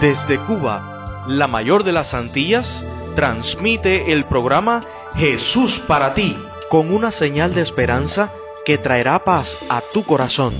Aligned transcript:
Desde 0.00 0.38
Cuba, 0.38 1.24
la 1.26 1.48
mayor 1.48 1.82
de 1.82 1.90
las 1.90 2.14
Antillas, 2.14 2.84
transmite 3.16 4.12
el 4.12 4.22
programa 4.22 4.80
Jesús 5.16 5.80
para 5.80 6.14
ti, 6.14 6.38
con 6.70 6.94
una 6.94 7.10
señal 7.10 7.52
de 7.52 7.62
esperanza 7.62 8.30
que 8.64 8.78
traerá 8.78 9.24
paz 9.24 9.58
a 9.68 9.80
tu 9.80 10.04
corazón. 10.04 10.54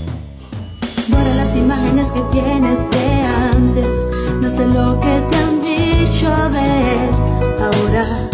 Las 1.37 1.55
imágenes 1.55 2.11
que 2.11 2.21
tienes 2.33 2.89
de 2.91 3.21
antes, 3.53 4.09
no 4.41 4.49
sé 4.49 4.67
lo 4.67 4.99
que 4.99 5.21
te 5.29 5.37
han 5.37 5.61
dicho 5.61 6.49
de 6.49 6.95
él. 6.95 8.28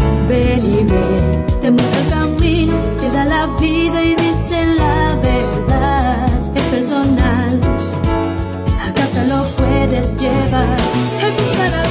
Llevar. 11.25 11.31
Jesús 11.31 11.57
para 11.57 11.84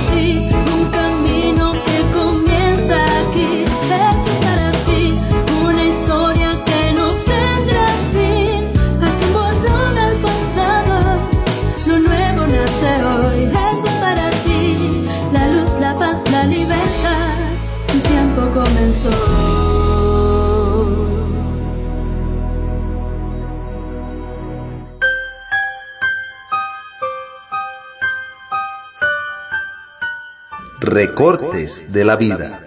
Recortes 30.81 31.93
de 31.93 32.05
la 32.05 32.17
vida. 32.17 32.61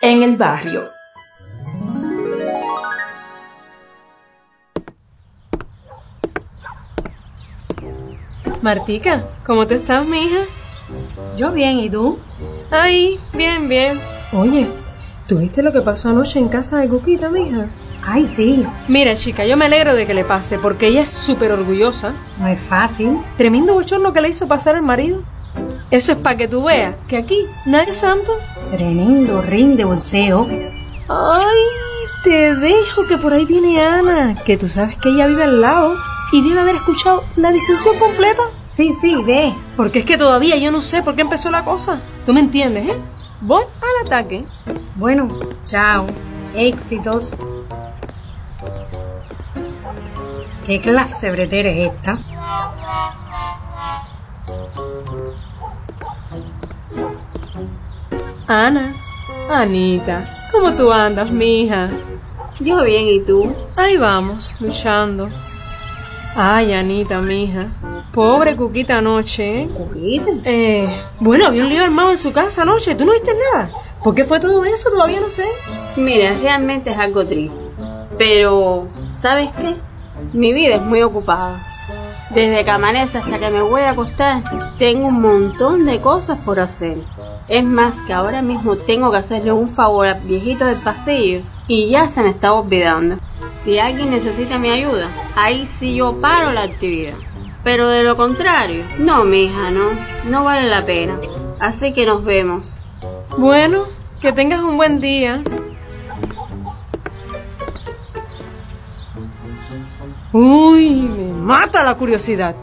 En 0.00 0.22
el 0.22 0.36
barrio. 0.36 0.90
Martica, 8.62 9.26
¿cómo 9.44 9.66
te 9.66 9.76
estás, 9.76 10.06
mija? 10.06 10.44
Yo 11.36 11.52
bien, 11.52 11.80
¿y 11.80 11.90
tú? 11.90 12.18
Ay, 12.70 13.18
bien, 13.32 13.68
bien. 13.68 14.00
Oye, 14.32 14.68
¿tú 15.28 15.38
viste 15.38 15.62
lo 15.62 15.72
que 15.72 15.82
pasó 15.82 16.08
anoche 16.08 16.38
en 16.38 16.48
casa 16.48 16.78
de 16.78 16.88
Cuquita, 16.88 17.28
mija? 17.28 17.68
Ay, 18.04 18.26
sí, 18.26 18.66
Mira, 18.88 19.14
chica, 19.14 19.44
yo 19.44 19.56
me 19.56 19.66
alegro 19.66 19.94
de 19.94 20.06
que 20.06 20.14
le 20.14 20.24
pase, 20.24 20.58
porque 20.58 20.88
ella 20.88 21.02
es 21.02 21.08
súper 21.10 21.52
orgullosa. 21.52 22.14
no 22.38 22.48
es 22.48 22.60
fácil. 22.60 23.18
Tremendo 23.36 23.74
bochorno 23.74 24.12
que 24.12 24.20
le 24.22 24.30
hizo 24.30 24.48
pasar 24.48 24.74
al 24.74 24.82
marido. 24.82 25.22
Eso 25.90 26.12
es 26.12 26.18
para 26.18 26.36
que 26.36 26.48
tú 26.48 26.64
veas 26.64 26.94
que 27.08 27.16
aquí 27.18 27.44
nadie 27.66 27.90
es 27.90 27.98
santo. 27.98 28.32
Tremendo 28.70 29.42
ring 29.42 29.76
de 29.76 29.84
bolseo. 29.84 30.46
Ay, 31.08 31.56
te 32.24 32.54
dejo 32.54 33.06
que 33.06 33.16
por 33.18 33.32
ahí 33.32 33.44
viene 33.44 33.80
Ana, 33.80 34.34
que 34.44 34.56
tú 34.56 34.68
sabes 34.68 34.96
que 34.96 35.08
ella 35.10 35.26
vive 35.26 35.44
al 35.44 35.60
lado 35.60 35.94
y 36.32 36.46
debe 36.46 36.60
haber 36.60 36.76
escuchado 36.76 37.24
la 37.36 37.50
discusión 37.52 37.98
completa. 37.98 38.42
Sí, 38.70 38.92
sí, 38.98 39.14
ve. 39.26 39.54
Porque 39.76 40.00
es 40.00 40.04
que 40.04 40.18
todavía 40.18 40.56
yo 40.56 40.70
no 40.70 40.82
sé 40.82 41.02
por 41.02 41.14
qué 41.16 41.22
empezó 41.22 41.50
la 41.50 41.64
cosa. 41.64 42.00
¿Tú 42.26 42.32
me 42.32 42.40
entiendes, 42.40 42.88
eh? 42.90 42.96
Voy 43.40 43.64
al 43.64 44.06
ataque. 44.06 44.44
Bueno, 44.96 45.28
chao. 45.62 46.06
Éxitos. 46.54 47.36
¿Qué 50.66 50.80
clase 50.80 51.26
de 51.28 51.32
bretera 51.32 51.68
es 51.70 51.92
esta? 51.92 52.18
Ana, 58.46 58.94
Anita, 59.50 60.48
¿cómo 60.50 60.72
tú 60.72 60.90
andas, 60.90 61.30
mija? 61.30 61.90
Yo 62.60 62.82
bien, 62.82 63.06
¿y 63.06 63.20
tú? 63.20 63.54
Ahí 63.76 63.96
vamos, 63.96 64.54
luchando. 64.60 65.28
Ay, 66.34 66.72
Anita, 66.72 67.20
mija. 67.20 67.68
Pobre 68.18 68.56
Cuquita 68.56 68.98
anoche, 68.98 69.60
¿eh? 69.60 69.68
¿Cuquita? 69.68 70.32
Eh, 70.42 71.02
bueno, 71.20 71.46
había 71.46 71.62
un 71.62 71.68
lío 71.68 71.84
armado 71.84 72.10
en 72.10 72.18
su 72.18 72.32
casa 72.32 72.62
anoche. 72.62 72.96
¿Tú 72.96 73.04
no 73.04 73.12
viste 73.12 73.30
nada? 73.32 73.70
¿Por 74.02 74.12
qué 74.12 74.24
fue 74.24 74.40
todo 74.40 74.64
eso? 74.64 74.90
Todavía 74.90 75.20
no 75.20 75.28
sé. 75.28 75.44
Mira, 75.94 76.34
realmente 76.42 76.90
es 76.90 76.98
algo 76.98 77.24
triste. 77.24 77.56
Pero, 78.18 78.88
¿sabes 79.10 79.50
qué? 79.60 79.76
Mi 80.32 80.52
vida 80.52 80.74
es 80.74 80.82
muy 80.82 81.00
ocupada. 81.00 81.64
Desde 82.34 82.64
que 82.64 82.70
amanece 82.72 83.18
hasta 83.18 83.38
que 83.38 83.50
me 83.50 83.62
voy 83.62 83.82
a 83.82 83.90
acostar, 83.90 84.42
tengo 84.78 85.06
un 85.06 85.22
montón 85.22 85.86
de 85.86 86.00
cosas 86.00 86.40
por 86.40 86.58
hacer. 86.58 86.98
Es 87.46 87.62
más 87.62 88.02
que 88.02 88.14
ahora 88.14 88.42
mismo 88.42 88.78
tengo 88.78 89.12
que 89.12 89.18
hacerle 89.18 89.52
un 89.52 89.68
favor 89.68 90.08
al 90.08 90.20
viejito 90.22 90.64
del 90.64 90.78
pasillo 90.78 91.42
y 91.68 91.88
ya 91.90 92.08
se 92.08 92.24
me 92.24 92.30
está 92.30 92.52
olvidando. 92.52 93.18
Si 93.62 93.78
alguien 93.78 94.10
necesita 94.10 94.58
mi 94.58 94.70
ayuda, 94.70 95.08
ahí 95.36 95.66
sí 95.66 95.94
yo 95.94 96.20
paro 96.20 96.50
la 96.50 96.62
actividad. 96.62 97.14
Pero 97.70 97.90
de 97.90 98.02
lo 98.02 98.16
contrario, 98.16 98.82
no, 98.98 99.24
mija, 99.24 99.70
no, 99.70 99.90
no 100.24 100.42
vale 100.42 100.70
la 100.70 100.86
pena. 100.86 101.20
Así 101.60 101.92
que 101.92 102.06
nos 102.06 102.24
vemos. 102.24 102.80
Bueno, 103.36 103.88
que 104.22 104.32
tengas 104.32 104.62
un 104.62 104.78
buen 104.78 105.02
día. 105.02 105.42
Uy, 110.32 110.92
me 111.02 111.30
mata 111.34 111.84
la 111.84 111.94
curiosidad. 111.94 112.56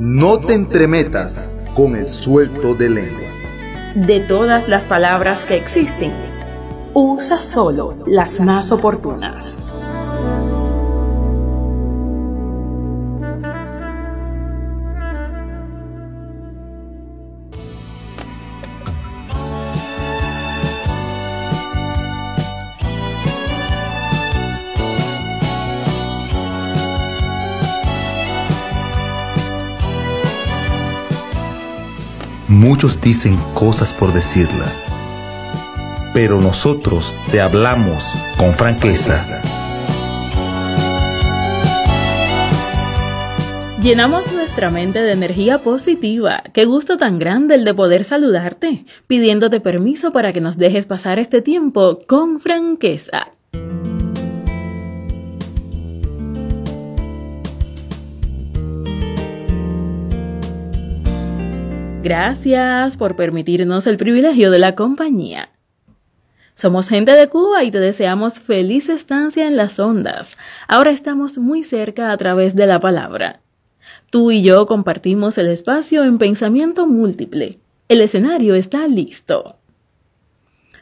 No 0.00 0.38
te 0.40 0.54
entremetas 0.54 1.68
con 1.76 1.94
el 1.94 2.08
suelto 2.08 2.74
de 2.74 2.90
lengua. 2.90 3.30
De 3.94 4.18
todas 4.18 4.66
las 4.66 4.86
palabras 4.86 5.44
que 5.44 5.54
existen, 5.54 6.12
usa 6.98 7.38
solo 7.38 7.94
las 8.06 8.40
más 8.40 8.72
oportunas. 8.72 9.58
Muchos 32.48 32.98
dicen 33.02 33.36
cosas 33.52 33.92
por 33.92 34.14
decirlas, 34.14 34.86
pero 36.16 36.40
nosotros 36.40 37.14
te 37.30 37.42
hablamos 37.42 38.14
con 38.38 38.54
franqueza. 38.54 39.42
Llenamos 43.82 44.32
nuestra 44.32 44.70
mente 44.70 45.02
de 45.02 45.12
energía 45.12 45.62
positiva. 45.62 46.42
Qué 46.54 46.64
gusto 46.64 46.96
tan 46.96 47.18
grande 47.18 47.56
el 47.56 47.66
de 47.66 47.74
poder 47.74 48.04
saludarte, 48.04 48.86
pidiéndote 49.06 49.60
permiso 49.60 50.10
para 50.10 50.32
que 50.32 50.40
nos 50.40 50.56
dejes 50.56 50.86
pasar 50.86 51.18
este 51.18 51.42
tiempo 51.42 51.98
con 52.06 52.40
franqueza. 52.40 53.28
Gracias 62.02 62.96
por 62.96 63.16
permitirnos 63.16 63.86
el 63.86 63.98
privilegio 63.98 64.50
de 64.50 64.58
la 64.58 64.74
compañía. 64.74 65.50
Somos 66.56 66.88
gente 66.88 67.12
de 67.12 67.28
Cuba 67.28 67.64
y 67.64 67.70
te 67.70 67.78
deseamos 67.78 68.40
feliz 68.40 68.88
estancia 68.88 69.46
en 69.46 69.58
las 69.58 69.78
ondas. 69.78 70.38
Ahora 70.68 70.90
estamos 70.90 71.36
muy 71.36 71.62
cerca 71.62 72.10
a 72.10 72.16
través 72.16 72.56
de 72.56 72.66
la 72.66 72.80
palabra. 72.80 73.40
Tú 74.08 74.30
y 74.30 74.40
yo 74.40 74.64
compartimos 74.64 75.36
el 75.36 75.48
espacio 75.48 76.02
en 76.04 76.16
pensamiento 76.16 76.86
múltiple. 76.86 77.58
El 77.90 78.00
escenario 78.00 78.54
está 78.54 78.88
listo. 78.88 79.56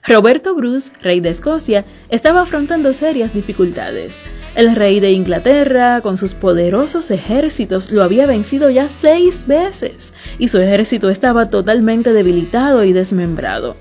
Roberto 0.04 0.54
Bruce, 0.54 0.92
rey 1.02 1.18
de 1.18 1.30
Escocia, 1.30 1.84
estaba 2.08 2.42
afrontando 2.42 2.92
serias 2.92 3.34
dificultades. 3.34 4.22
El 4.54 4.76
rey 4.76 5.00
de 5.00 5.10
Inglaterra, 5.10 6.02
con 6.02 6.18
sus 6.18 6.34
poderosos 6.34 7.10
ejércitos, 7.10 7.90
lo 7.90 8.04
había 8.04 8.26
vencido 8.28 8.70
ya 8.70 8.88
seis 8.88 9.44
veces, 9.48 10.14
y 10.38 10.46
su 10.46 10.60
ejército 10.60 11.10
estaba 11.10 11.50
totalmente 11.50 12.12
debilitado 12.12 12.84
y 12.84 12.92
desmembrado. 12.92 13.74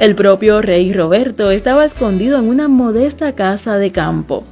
El 0.00 0.14
propio 0.14 0.60
rey 0.60 0.92
Roberto 0.92 1.50
estaba 1.50 1.84
escondido 1.84 2.38
en 2.38 2.48
una 2.48 2.68
modesta 2.68 3.32
casa 3.32 3.76
de 3.76 3.92
campo. 3.92 4.44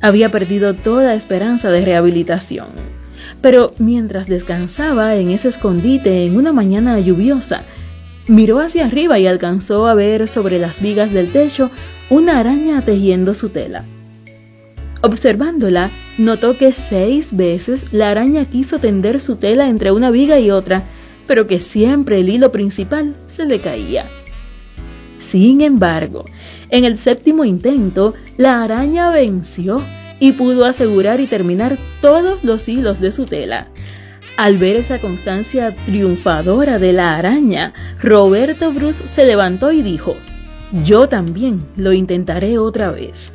Había 0.00 0.30
perdido 0.30 0.74
toda 0.74 1.14
esperanza 1.14 1.70
de 1.70 1.84
rehabilitación. 1.84 2.68
Pero 3.40 3.72
mientras 3.78 4.26
descansaba 4.26 5.16
en 5.16 5.30
ese 5.30 5.48
escondite 5.48 6.26
en 6.26 6.36
una 6.36 6.52
mañana 6.52 6.98
lluviosa, 6.98 7.62
Miró 8.28 8.58
hacia 8.58 8.86
arriba 8.86 9.20
y 9.20 9.28
alcanzó 9.28 9.86
a 9.86 9.94
ver 9.94 10.26
sobre 10.26 10.58
las 10.58 10.82
vigas 10.82 11.12
del 11.12 11.30
techo 11.30 11.70
una 12.10 12.40
araña 12.40 12.82
tejiendo 12.82 13.34
su 13.34 13.50
tela. 13.50 13.84
Observándola, 15.00 15.90
notó 16.18 16.58
que 16.58 16.72
seis 16.72 17.36
veces 17.36 17.92
la 17.92 18.10
araña 18.10 18.44
quiso 18.44 18.80
tender 18.80 19.20
su 19.20 19.36
tela 19.36 19.68
entre 19.68 19.92
una 19.92 20.10
viga 20.10 20.40
y 20.40 20.50
otra, 20.50 20.82
pero 21.28 21.46
que 21.46 21.60
siempre 21.60 22.18
el 22.18 22.28
hilo 22.28 22.50
principal 22.50 23.14
se 23.28 23.44
le 23.44 23.60
caía. 23.60 24.04
Sin 25.26 25.60
embargo, 25.60 26.24
en 26.70 26.84
el 26.84 26.96
séptimo 26.96 27.44
intento, 27.44 28.14
la 28.36 28.62
araña 28.62 29.10
venció 29.10 29.82
y 30.20 30.32
pudo 30.32 30.64
asegurar 30.64 31.18
y 31.20 31.26
terminar 31.26 31.78
todos 32.00 32.44
los 32.44 32.68
hilos 32.68 33.00
de 33.00 33.10
su 33.10 33.26
tela. 33.26 33.66
Al 34.36 34.56
ver 34.56 34.76
esa 34.76 35.00
constancia 35.00 35.74
triunfadora 35.84 36.78
de 36.78 36.92
la 36.92 37.16
araña, 37.16 37.74
Roberto 38.00 38.70
Bruce 38.70 39.08
se 39.08 39.26
levantó 39.26 39.72
y 39.72 39.82
dijo, 39.82 40.14
yo 40.84 41.08
también 41.08 41.58
lo 41.76 41.92
intentaré 41.92 42.58
otra 42.58 42.92
vez. 42.92 43.32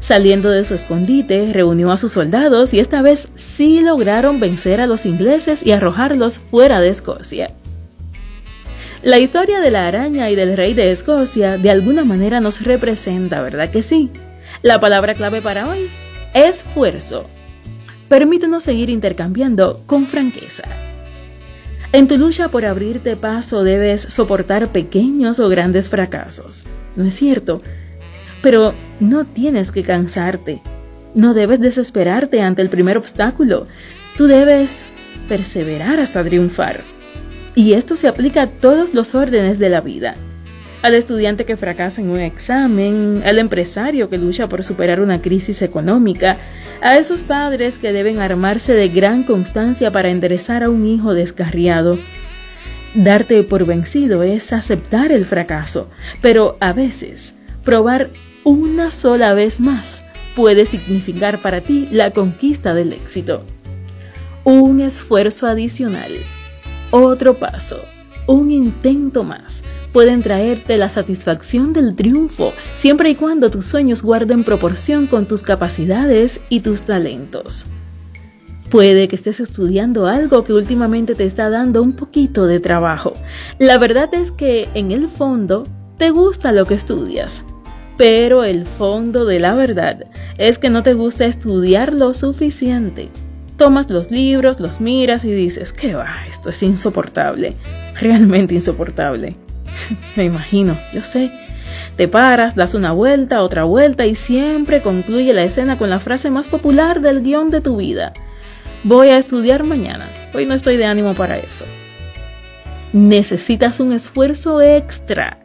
Saliendo 0.00 0.50
de 0.50 0.64
su 0.64 0.74
escondite, 0.74 1.52
reunió 1.52 1.92
a 1.92 1.96
sus 1.96 2.10
soldados 2.10 2.74
y 2.74 2.80
esta 2.80 3.02
vez 3.02 3.28
sí 3.36 3.78
lograron 3.80 4.40
vencer 4.40 4.80
a 4.80 4.88
los 4.88 5.06
ingleses 5.06 5.64
y 5.64 5.70
arrojarlos 5.70 6.40
fuera 6.40 6.80
de 6.80 6.88
Escocia. 6.88 7.54
La 9.04 9.18
historia 9.18 9.60
de 9.60 9.70
la 9.70 9.86
araña 9.86 10.30
y 10.30 10.34
del 10.34 10.56
rey 10.56 10.72
de 10.72 10.90
Escocia 10.90 11.58
de 11.58 11.68
alguna 11.68 12.06
manera 12.06 12.40
nos 12.40 12.62
representa, 12.62 13.42
¿verdad 13.42 13.70
que 13.70 13.82
sí? 13.82 14.10
La 14.62 14.80
palabra 14.80 15.12
clave 15.12 15.42
para 15.42 15.68
hoy, 15.68 15.90
esfuerzo. 16.32 17.28
Permítenos 18.08 18.62
seguir 18.62 18.88
intercambiando 18.88 19.82
con 19.84 20.06
franqueza. 20.06 20.62
En 21.92 22.08
tu 22.08 22.16
lucha 22.16 22.48
por 22.48 22.64
abrirte 22.64 23.14
paso 23.14 23.62
debes 23.62 24.00
soportar 24.00 24.68
pequeños 24.68 25.38
o 25.38 25.50
grandes 25.50 25.90
fracasos, 25.90 26.64
¿no 26.96 27.04
es 27.04 27.14
cierto? 27.14 27.58
Pero 28.40 28.72
no 29.00 29.26
tienes 29.26 29.70
que 29.70 29.82
cansarte, 29.82 30.62
no 31.14 31.34
debes 31.34 31.60
desesperarte 31.60 32.40
ante 32.40 32.62
el 32.62 32.70
primer 32.70 32.96
obstáculo, 32.96 33.66
tú 34.16 34.28
debes 34.28 34.82
perseverar 35.28 36.00
hasta 36.00 36.24
triunfar. 36.24 36.93
Y 37.54 37.74
esto 37.74 37.96
se 37.96 38.08
aplica 38.08 38.42
a 38.42 38.46
todos 38.48 38.94
los 38.94 39.14
órdenes 39.14 39.58
de 39.58 39.68
la 39.68 39.80
vida. 39.80 40.14
Al 40.82 40.94
estudiante 40.94 41.44
que 41.44 41.56
fracasa 41.56 42.00
en 42.00 42.10
un 42.10 42.20
examen, 42.20 43.22
al 43.24 43.38
empresario 43.38 44.10
que 44.10 44.18
lucha 44.18 44.48
por 44.48 44.64
superar 44.64 45.00
una 45.00 45.22
crisis 45.22 45.62
económica, 45.62 46.36
a 46.82 46.98
esos 46.98 47.22
padres 47.22 47.78
que 47.78 47.92
deben 47.92 48.18
armarse 48.18 48.74
de 48.74 48.88
gran 48.88 49.22
constancia 49.22 49.90
para 49.90 50.10
enderezar 50.10 50.62
a 50.62 50.68
un 50.68 50.86
hijo 50.86 51.14
descarriado. 51.14 51.96
Darte 52.94 53.42
por 53.44 53.64
vencido 53.64 54.22
es 54.22 54.52
aceptar 54.52 55.10
el 55.10 55.24
fracaso, 55.24 55.88
pero 56.20 56.58
a 56.60 56.72
veces 56.72 57.34
probar 57.64 58.10
una 58.42 58.90
sola 58.90 59.32
vez 59.32 59.60
más 59.60 60.04
puede 60.36 60.66
significar 60.66 61.38
para 61.38 61.60
ti 61.60 61.88
la 61.90 62.10
conquista 62.10 62.74
del 62.74 62.92
éxito. 62.92 63.42
Un 64.44 64.80
esfuerzo 64.80 65.46
adicional 65.46 66.12
otro 67.02 67.34
paso, 67.34 67.80
un 68.26 68.50
intento 68.50 69.24
más, 69.24 69.64
pueden 69.92 70.22
traerte 70.22 70.78
la 70.78 70.88
satisfacción 70.88 71.72
del 71.72 71.96
triunfo, 71.96 72.52
siempre 72.74 73.10
y 73.10 73.16
cuando 73.16 73.50
tus 73.50 73.66
sueños 73.66 74.02
guarden 74.02 74.44
proporción 74.44 75.06
con 75.06 75.26
tus 75.26 75.42
capacidades 75.42 76.40
y 76.48 76.60
tus 76.60 76.82
talentos. 76.82 77.66
Puede 78.70 79.08
que 79.08 79.16
estés 79.16 79.40
estudiando 79.40 80.06
algo 80.06 80.44
que 80.44 80.52
últimamente 80.52 81.14
te 81.14 81.24
está 81.24 81.50
dando 81.50 81.82
un 81.82 81.92
poquito 81.92 82.46
de 82.46 82.60
trabajo. 82.60 83.14
La 83.58 83.78
verdad 83.78 84.08
es 84.14 84.30
que 84.30 84.68
en 84.74 84.90
el 84.90 85.08
fondo 85.08 85.64
te 85.98 86.10
gusta 86.10 86.52
lo 86.52 86.64
que 86.64 86.74
estudias, 86.74 87.44
pero 87.96 88.44
el 88.44 88.66
fondo 88.66 89.24
de 89.24 89.40
la 89.40 89.54
verdad 89.54 90.06
es 90.38 90.58
que 90.58 90.70
no 90.70 90.82
te 90.82 90.94
gusta 90.94 91.26
estudiar 91.26 91.92
lo 91.92 92.14
suficiente. 92.14 93.10
Tomas 93.56 93.88
los 93.88 94.10
libros, 94.10 94.58
los 94.58 94.80
miras 94.80 95.24
y 95.24 95.32
dices, 95.32 95.72
¿qué 95.72 95.94
va? 95.94 96.14
Esto 96.28 96.50
es 96.50 96.62
insoportable, 96.62 97.54
realmente 98.00 98.54
insoportable. 98.54 99.36
Me 100.16 100.24
imagino, 100.24 100.76
yo 100.92 101.02
sé. 101.02 101.30
Te 101.96 102.08
paras, 102.08 102.56
das 102.56 102.74
una 102.74 102.90
vuelta, 102.90 103.42
otra 103.42 103.62
vuelta 103.62 104.06
y 104.06 104.16
siempre 104.16 104.82
concluye 104.82 105.32
la 105.32 105.44
escena 105.44 105.78
con 105.78 105.90
la 105.90 106.00
frase 106.00 106.30
más 106.30 106.48
popular 106.48 107.00
del 107.00 107.22
guion 107.22 107.50
de 107.50 107.60
tu 107.60 107.76
vida. 107.76 108.12
Voy 108.82 109.08
a 109.08 109.18
estudiar 109.18 109.62
mañana. 109.62 110.08
Hoy 110.34 110.46
no 110.46 110.54
estoy 110.54 110.76
de 110.76 110.86
ánimo 110.86 111.14
para 111.14 111.38
eso. 111.38 111.64
Necesitas 112.92 113.78
un 113.78 113.92
esfuerzo 113.92 114.60
extra. 114.60 115.38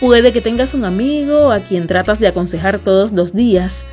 Puede 0.00 0.32
que 0.32 0.40
tengas 0.40 0.72
un 0.74 0.84
amigo 0.84 1.52
a 1.52 1.60
quien 1.60 1.86
tratas 1.86 2.18
de 2.20 2.28
aconsejar 2.28 2.78
todos 2.78 3.12
los 3.12 3.34
días 3.34 3.84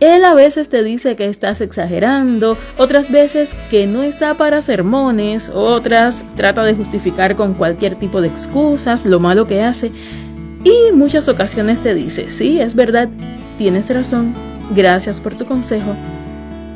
él 0.00 0.24
a 0.24 0.34
veces 0.34 0.68
te 0.68 0.82
dice 0.82 1.14
que 1.14 1.26
estás 1.26 1.60
exagerando, 1.60 2.56
otras 2.78 3.10
veces 3.10 3.54
que 3.70 3.86
no 3.86 4.02
está 4.02 4.34
para 4.34 4.62
sermones, 4.62 5.50
otras 5.54 6.24
trata 6.36 6.64
de 6.64 6.74
justificar 6.74 7.36
con 7.36 7.54
cualquier 7.54 7.94
tipo 7.94 8.20
de 8.20 8.28
excusas 8.28 9.04
lo 9.04 9.20
malo 9.20 9.46
que 9.46 9.62
hace 9.62 9.92
y 10.64 10.92
muchas 10.94 11.28
ocasiones 11.28 11.80
te 11.80 11.94
dice, 11.94 12.30
sí, 12.30 12.60
es 12.60 12.74
verdad, 12.74 13.08
tienes 13.58 13.88
razón, 13.88 14.34
gracias 14.74 15.20
por 15.20 15.34
tu 15.34 15.46
consejo, 15.46 15.94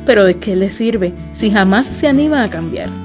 pero 0.05 0.23
¿de 0.23 0.37
qué 0.37 0.55
le 0.55 0.71
sirve 0.71 1.13
si 1.31 1.51
jamás 1.51 1.85
se 1.87 2.07
anima 2.07 2.43
a 2.43 2.47
cambiar? 2.47 3.04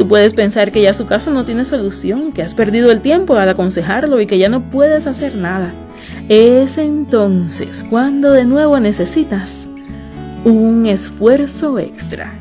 Tú 0.00 0.08
puedes 0.08 0.32
pensar 0.32 0.72
que 0.72 0.80
ya 0.80 0.94
su 0.94 1.04
caso 1.04 1.30
no 1.30 1.44
tiene 1.44 1.66
solución, 1.66 2.32
que 2.32 2.42
has 2.42 2.54
perdido 2.54 2.90
el 2.90 3.02
tiempo 3.02 3.36
al 3.36 3.50
aconsejarlo 3.50 4.18
y 4.18 4.24
que 4.24 4.38
ya 4.38 4.48
no 4.48 4.62
puedes 4.70 5.06
hacer 5.06 5.36
nada. 5.36 5.74
Es 6.30 6.78
entonces 6.78 7.84
cuando 7.84 8.32
de 8.32 8.46
nuevo 8.46 8.80
necesitas 8.80 9.68
un 10.42 10.86
esfuerzo 10.86 11.78
extra. 11.78 12.32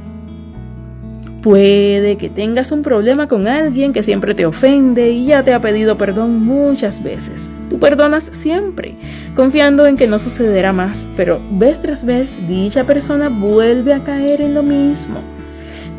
Puede 1.41 2.15
que 2.15 2.29
tengas 2.29 2.71
un 2.71 2.81
problema 2.81 3.27
con 3.27 3.45
alguien 3.49 3.91
que 3.91 4.03
siempre 4.03 4.33
te 4.35 4.45
ofende 4.45 5.11
y 5.11 5.25
ya 5.25 5.43
te 5.43 5.53
ha 5.53 5.61
pedido 5.61 5.97
perdón 5.97 6.41
muchas 6.45 7.03
veces. 7.03 7.49
Tú 7.69 7.77
perdonas 7.77 8.29
siempre, 8.31 8.95
confiando 9.35 9.85
en 9.85 9.97
que 9.97 10.07
no 10.07 10.17
sucederá 10.17 10.71
más, 10.71 11.05
pero 11.17 11.41
vez 11.51 11.81
tras 11.81 12.05
vez 12.05 12.37
dicha 12.47 12.85
persona 12.85 13.27
vuelve 13.27 13.93
a 13.93 13.99
caer 13.99 14.39
en 14.39 14.53
lo 14.53 14.63
mismo. 14.63 15.19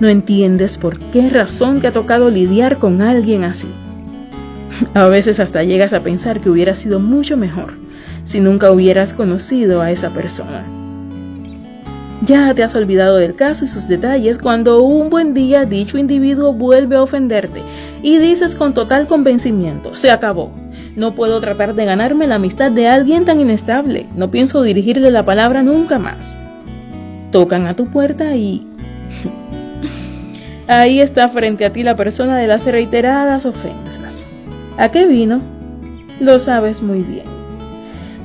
No 0.00 0.08
entiendes 0.08 0.79
por 0.79 0.99
qué 0.99 1.29
razón 1.29 1.81
te 1.81 1.88
ha 1.88 1.93
tocado 1.93 2.31
lidiar 2.31 2.79
con 2.79 3.02
alguien 3.02 3.44
así. 3.44 3.69
A 4.94 5.06
veces 5.06 5.38
hasta 5.38 5.62
llegas 5.62 5.93
a 5.93 6.01
pensar 6.01 6.41
que 6.41 6.48
hubiera 6.48 6.74
sido 6.74 7.01
mucho 7.01 7.36
mejor 7.36 7.74
si 8.22 8.41
nunca 8.41 8.72
hubieras 8.72 9.13
conocido 9.13 9.82
a 9.82 9.91
esa 9.91 10.10
persona. 10.10 10.65
Ya 12.22 12.55
te 12.55 12.63
has 12.63 12.74
olvidado 12.74 13.17
del 13.17 13.34
caso 13.34 13.65
y 13.65 13.69
sus 13.69 13.89
detalles 13.89 14.39
cuando 14.39 14.82
un 14.82 15.08
buen 15.08 15.32
día 15.32 15.65
dicho 15.65 15.96
individuo 15.96 16.53
vuelve 16.53 16.96
a 16.96 17.03
ofenderte 17.03 17.63
y 18.03 18.19
dices 18.19 18.55
con 18.55 18.74
total 18.74 19.06
convencimiento, 19.06 19.94
se 19.94 20.10
acabó. 20.10 20.53
No 20.96 21.15
puedo 21.15 21.41
tratar 21.41 21.74
de 21.74 21.84
ganarme 21.84 22.27
la 22.27 22.34
amistad 22.36 22.70
de 22.70 22.89
alguien 22.89 23.24
tan 23.24 23.41
inestable. 23.41 24.06
No 24.17 24.31
pienso 24.31 24.63
dirigirle 24.63 25.10
la 25.10 25.24
palabra 25.24 25.63
nunca 25.63 25.98
más. 25.98 26.36
Tocan 27.32 27.67
a 27.67 27.77
tu 27.77 27.86
puerta 27.86 28.34
y... 28.36 28.67
Ahí 30.70 31.00
está 31.00 31.29
frente 31.29 31.65
a 31.65 31.72
ti 31.72 31.82
la 31.82 31.96
persona 31.96 32.36
de 32.36 32.46
las 32.46 32.65
reiteradas 32.65 33.44
ofensas. 33.44 34.24
¿A 34.79 34.89
qué 34.93 35.05
vino? 35.05 35.41
Lo 36.20 36.39
sabes 36.39 36.81
muy 36.81 37.00
bien. 37.00 37.24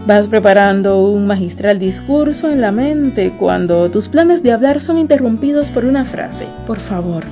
Vas 0.05 0.27
preparando 0.27 1.01
un 1.01 1.25
magistral 1.25 1.79
discurso 1.79 2.51
en 2.51 2.61
la 2.61 2.71
mente 2.71 3.33
cuando 3.39 3.89
tus 3.89 4.09
planes 4.09 4.43
de 4.43 4.51
hablar 4.51 4.79
son 4.79 4.99
interrumpidos 4.99 5.71
por 5.71 5.85
una 5.85 6.05
frase. 6.05 6.45
Por 6.67 6.79
favor, 6.79 7.23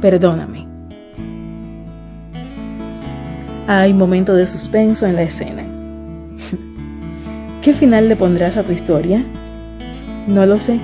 perdóname. 0.00 0.68
Hay 3.66 3.92
momento 3.92 4.36
de 4.36 4.46
suspenso 4.46 5.04
en 5.04 5.16
la 5.16 5.22
escena. 5.22 5.64
¿Qué 7.60 7.72
final 7.72 8.08
le 8.08 8.14
pondrás 8.14 8.56
a 8.56 8.62
tu 8.62 8.72
historia? 8.72 9.24
No 10.28 10.46
lo 10.46 10.60
sé. 10.60 10.78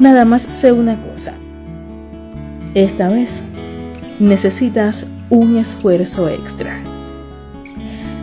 Nada 0.00 0.24
más 0.24 0.48
sé 0.50 0.72
una 0.72 1.00
cosa. 1.00 1.34
Esta 2.76 3.08
vez 3.08 3.42
necesitas 4.20 5.06
un 5.30 5.56
esfuerzo 5.56 6.28
extra. 6.28 6.78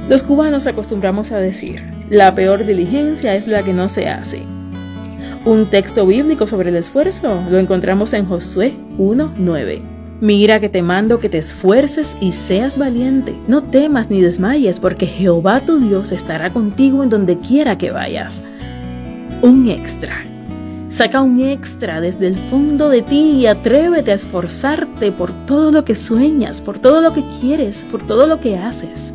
Los 0.07 0.21
cubanos 0.21 0.67
acostumbramos 0.67 1.31
a 1.31 1.37
decir, 1.37 1.81
la 2.11 2.35
peor 2.35 2.63
diligencia 2.63 3.33
es 3.33 3.47
la 3.47 3.63
que 3.63 3.73
no 3.73 3.89
se 3.89 4.09
hace. 4.09 4.43
Un 5.43 5.65
texto 5.71 6.05
bíblico 6.05 6.45
sobre 6.45 6.69
el 6.69 6.75
esfuerzo 6.75 7.43
lo 7.49 7.57
encontramos 7.57 8.13
en 8.13 8.27
Josué 8.27 8.75
1.9. 8.99 9.81
Mira 10.21 10.59
que 10.59 10.69
te 10.69 10.83
mando 10.83 11.19
que 11.19 11.29
te 11.29 11.39
esfuerces 11.39 12.15
y 12.21 12.31
seas 12.31 12.77
valiente. 12.77 13.33
No 13.47 13.63
temas 13.63 14.11
ni 14.11 14.21
desmayes, 14.21 14.79
porque 14.79 15.07
Jehová 15.07 15.61
tu 15.61 15.79
Dios 15.79 16.11
estará 16.11 16.53
contigo 16.53 17.01
en 17.01 17.09
donde 17.09 17.39
quiera 17.39 17.79
que 17.79 17.89
vayas. 17.89 18.43
Un 19.41 19.67
extra 19.67 20.23
Saca 20.93 21.23
un 21.23 21.39
extra 21.39 22.01
desde 22.01 22.27
el 22.27 22.37
fondo 22.37 22.87
de 22.87 23.01
ti 23.01 23.31
y 23.31 23.47
atrévete 23.47 24.11
a 24.11 24.13
esforzarte 24.13 25.11
por 25.11 25.33
todo 25.47 25.71
lo 25.71 25.83
que 25.85 25.95
sueñas, 25.95 26.61
por 26.61 26.77
todo 26.77 27.01
lo 27.01 27.15
que 27.15 27.23
quieres, 27.41 27.83
por 27.89 28.05
todo 28.05 28.27
lo 28.27 28.39
que 28.39 28.59
haces. 28.59 29.11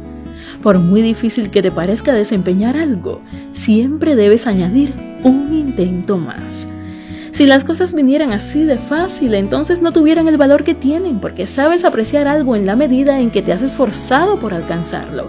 Por 0.61 0.81
muy 0.81 1.03
difícil 1.03 1.51
que 1.51 1.63
te 1.63 1.71
parezca 1.71 2.13
desempeñar 2.13 2.77
algo, 2.77 3.21
siempre 3.53 4.17
debes 4.17 4.49
añadir 4.49 4.93
un 5.23 5.55
intento 5.55 6.19
más. 6.19 6.67
Si 7.31 7.47
las 7.47 7.63
cosas 7.63 7.95
vinieran 7.95 8.33
así 8.33 8.65
de 8.65 8.77
fácil, 8.77 9.35
entonces 9.35 9.81
no 9.81 9.93
tuvieran 9.93 10.27
el 10.27 10.37
valor 10.37 10.65
que 10.65 10.75
tienen, 10.75 11.21
porque 11.21 11.47
sabes 11.47 11.85
apreciar 11.85 12.27
algo 12.27 12.57
en 12.57 12.67
la 12.67 12.75
medida 12.75 13.21
en 13.21 13.31
que 13.31 13.43
te 13.43 13.53
has 13.53 13.63
esforzado 13.63 14.41
por 14.41 14.53
alcanzarlo. 14.53 15.29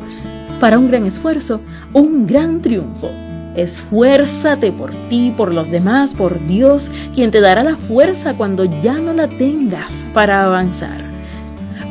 Para 0.59 0.79
un 0.79 0.87
gran 0.87 1.05
esfuerzo, 1.05 1.61
un 1.93 2.25
gran 2.25 2.63
triunfo. 2.63 3.11
Esfuérzate 3.59 4.71
por 4.71 4.91
ti, 5.09 5.33
por 5.35 5.53
los 5.53 5.69
demás, 5.69 6.13
por 6.13 6.47
Dios, 6.47 6.89
quien 7.13 7.29
te 7.29 7.41
dará 7.41 7.61
la 7.61 7.75
fuerza 7.75 8.33
cuando 8.35 8.63
ya 8.63 8.93
no 8.93 9.11
la 9.11 9.27
tengas 9.27 9.93
para 10.13 10.45
avanzar. 10.45 11.03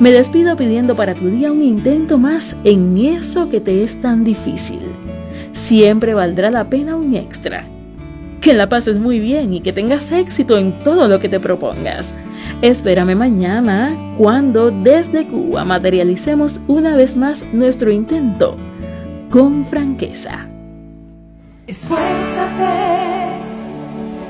Me 0.00 0.10
despido 0.10 0.56
pidiendo 0.56 0.96
para 0.96 1.12
tu 1.12 1.28
día 1.28 1.52
un 1.52 1.62
intento 1.62 2.16
más 2.16 2.56
en 2.64 2.96
eso 2.96 3.50
que 3.50 3.60
te 3.60 3.84
es 3.84 4.00
tan 4.00 4.24
difícil. 4.24 4.80
Siempre 5.52 6.14
valdrá 6.14 6.50
la 6.50 6.70
pena 6.70 6.96
un 6.96 7.14
extra 7.14 7.66
que 8.40 8.54
la 8.54 8.70
pases 8.70 8.98
muy 8.98 9.20
bien 9.20 9.52
y 9.52 9.60
que 9.60 9.74
tengas 9.74 10.10
éxito 10.10 10.56
en 10.56 10.78
todo 10.78 11.06
lo 11.06 11.20
que 11.20 11.28
te 11.28 11.38
propongas. 11.38 12.14
Espérame 12.62 13.14
mañana 13.14 13.94
cuando 14.16 14.70
desde 14.70 15.26
Cuba 15.26 15.66
materialicemos 15.66 16.62
una 16.66 16.96
vez 16.96 17.14
más 17.14 17.42
nuestro 17.52 17.90
intento 17.90 18.56
con 19.28 19.66
franqueza. 19.66 20.48
Esfuérzate 21.68 22.76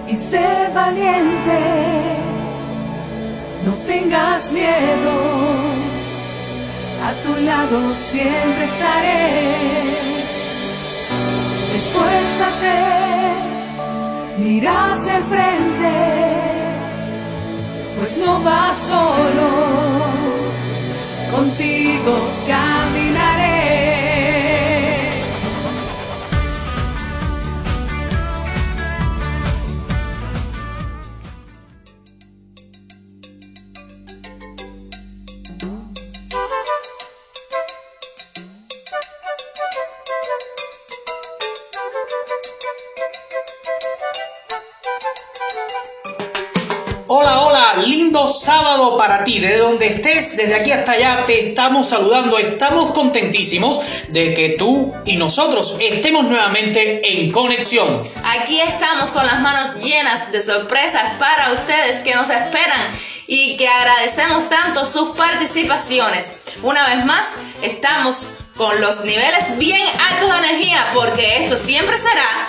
y 0.09 0.17
sé 0.17 0.45
valiente, 0.75 1.61
no 3.65 3.75
tengas 3.87 4.51
miedo, 4.51 5.13
a 7.07 7.13
tu 7.23 7.41
lado 7.45 7.95
siempre 7.95 8.65
estaré. 8.65 9.55
Esfuérzate 11.77 12.79
miras 14.39 15.07
enfrente, 15.07 15.95
pues 18.01 18.19
no 18.19 18.43
vas 18.43 18.79
solo, 18.79 19.48
desde 50.19 50.55
aquí 50.57 50.73
hasta 50.73 50.93
allá, 50.93 51.25
te 51.27 51.39
estamos 51.39 51.91
saludando, 51.91 52.39
estamos 52.39 52.91
contentísimos 52.91 53.81
de 54.09 54.35
que 54.35 54.57
tú 54.59 54.93
y 55.05 55.17
nosotros 55.17 55.77
estemos 55.81 56.25
nuevamente 56.25 57.13
en 57.13 57.31
conexión. 57.31 58.03
Aquí 58.25 58.61
estamos 58.61 59.13
con 59.13 59.25
las 59.25 59.41
manos 59.41 59.77
llenas 59.77 60.33
de 60.33 60.43
sorpresas 60.43 61.13
para 61.21 61.53
ustedes 61.53 62.03
que 62.03 62.17
nos 62.17 62.31
esperan 62.31 62.91
y 63.29 63.57
que 63.57 63.69
agradecemos 63.69 64.49
tanto 64.49 64.85
sus 64.85 65.11
participaciones. 65.11 66.39
Una 66.65 66.97
vez 66.97 67.05
más, 67.05 67.37
estamos 67.63 68.31
con 68.57 68.81
los 68.81 69.05
niveles 69.05 69.57
bien 69.57 69.87
altos 70.11 70.33
de 70.33 70.49
energía 70.49 70.91
porque 70.95 71.45
esto 71.45 71.57
siempre 71.57 71.97
será 71.97 72.49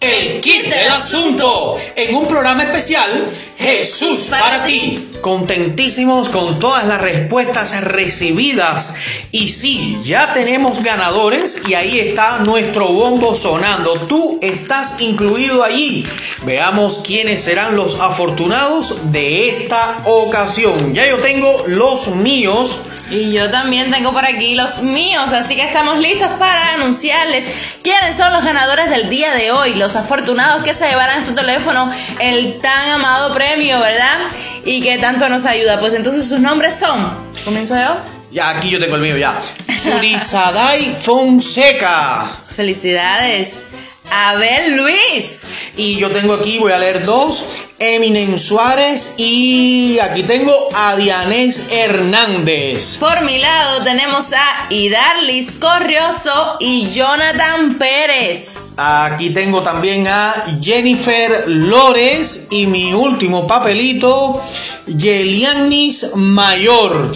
el 0.00 0.40
kit 0.40 0.64
del 0.64 0.88
asunto 0.88 1.76
en 1.94 2.14
un 2.14 2.26
programa 2.26 2.62
especial 2.62 3.28
Jesús 3.58 4.28
para 4.30 4.64
ti. 4.64 5.10
Contentísimos 5.20 6.30
con 6.30 6.58
todas 6.58 6.86
las 6.86 7.02
respuestas 7.02 7.78
recibidas. 7.82 8.94
Y 9.30 9.50
sí, 9.50 9.98
ya 10.02 10.32
tenemos 10.32 10.82
ganadores 10.82 11.62
y 11.68 11.74
ahí 11.74 12.00
está 12.00 12.38
nuestro 12.38 12.88
bombo 12.88 13.34
sonando. 13.34 14.06
Tú 14.06 14.38
estás 14.40 15.02
incluido 15.02 15.62
allí. 15.62 16.06
Veamos 16.46 17.02
quiénes 17.06 17.42
serán 17.42 17.76
los 17.76 18.00
afortunados 18.00 19.12
de 19.12 19.50
esta 19.50 20.00
ocasión. 20.06 20.94
Ya 20.94 21.06
yo 21.06 21.18
tengo 21.18 21.64
los 21.66 22.08
míos. 22.16 22.80
Y 23.10 23.32
yo 23.32 23.50
también 23.50 23.90
tengo 23.90 24.12
por 24.12 24.24
aquí 24.24 24.54
los 24.54 24.82
míos, 24.82 25.32
así 25.32 25.56
que 25.56 25.62
estamos 25.62 25.98
listos 25.98 26.28
para 26.38 26.74
anunciarles 26.74 27.44
quiénes 27.82 28.16
son 28.16 28.32
los 28.32 28.44
ganadores 28.44 28.88
del 28.88 29.08
día 29.08 29.32
de 29.32 29.50
hoy, 29.50 29.74
los 29.74 29.96
afortunados 29.96 30.62
que 30.62 30.74
se 30.74 30.88
llevarán 30.88 31.18
en 31.18 31.24
su 31.24 31.34
teléfono 31.34 31.90
el 32.20 32.60
tan 32.60 32.90
amado 32.90 33.34
premio, 33.34 33.80
¿verdad? 33.80 34.20
Y 34.64 34.80
que 34.80 34.98
tanto 34.98 35.28
nos 35.28 35.44
ayuda. 35.44 35.80
Pues 35.80 35.94
entonces 35.94 36.28
sus 36.28 36.38
nombres 36.38 36.78
son, 36.78 37.10
¿comienzo 37.44 37.76
yo? 37.76 37.96
Ya, 38.30 38.50
aquí 38.50 38.70
yo 38.70 38.78
tengo 38.78 38.94
el 38.94 39.02
mío, 39.02 39.16
ya. 39.16 39.40
Surisadai 39.82 40.94
Fonseca. 40.94 42.30
Felicidades. 42.54 43.66
Abel 44.10 44.76
Luis. 44.76 45.58
Y 45.76 45.96
yo 45.96 46.10
tengo 46.10 46.34
aquí, 46.34 46.58
voy 46.58 46.72
a 46.72 46.78
leer 46.78 47.04
dos, 47.04 47.44
Eminen 47.78 48.38
Suárez 48.38 49.14
y 49.16 49.98
aquí 50.00 50.22
tengo 50.24 50.68
a 50.74 50.96
Dianés 50.96 51.68
Hernández. 51.70 52.96
Por 52.98 53.22
mi 53.22 53.38
lado 53.38 53.82
tenemos 53.84 54.32
a 54.32 54.66
Idarlis 54.68 55.54
Corrioso 55.54 56.56
y 56.60 56.90
Jonathan 56.90 57.78
Pérez. 57.78 58.74
Aquí 58.76 59.30
tengo 59.30 59.62
también 59.62 60.06
a 60.08 60.44
Jennifer 60.60 61.44
Lores 61.46 62.48
y 62.50 62.66
mi 62.66 62.92
último 62.92 63.46
papelito, 63.46 64.42
Yelianis 64.86 66.14
Mayor. 66.14 67.10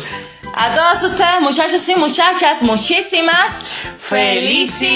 A 0.55 0.73
todos 0.73 1.03
ustedes, 1.11 1.41
muchachos 1.41 1.89
y 1.89 1.97
muchachas, 1.97 2.63
muchísimas 2.63 3.67
felicidades 3.99 4.95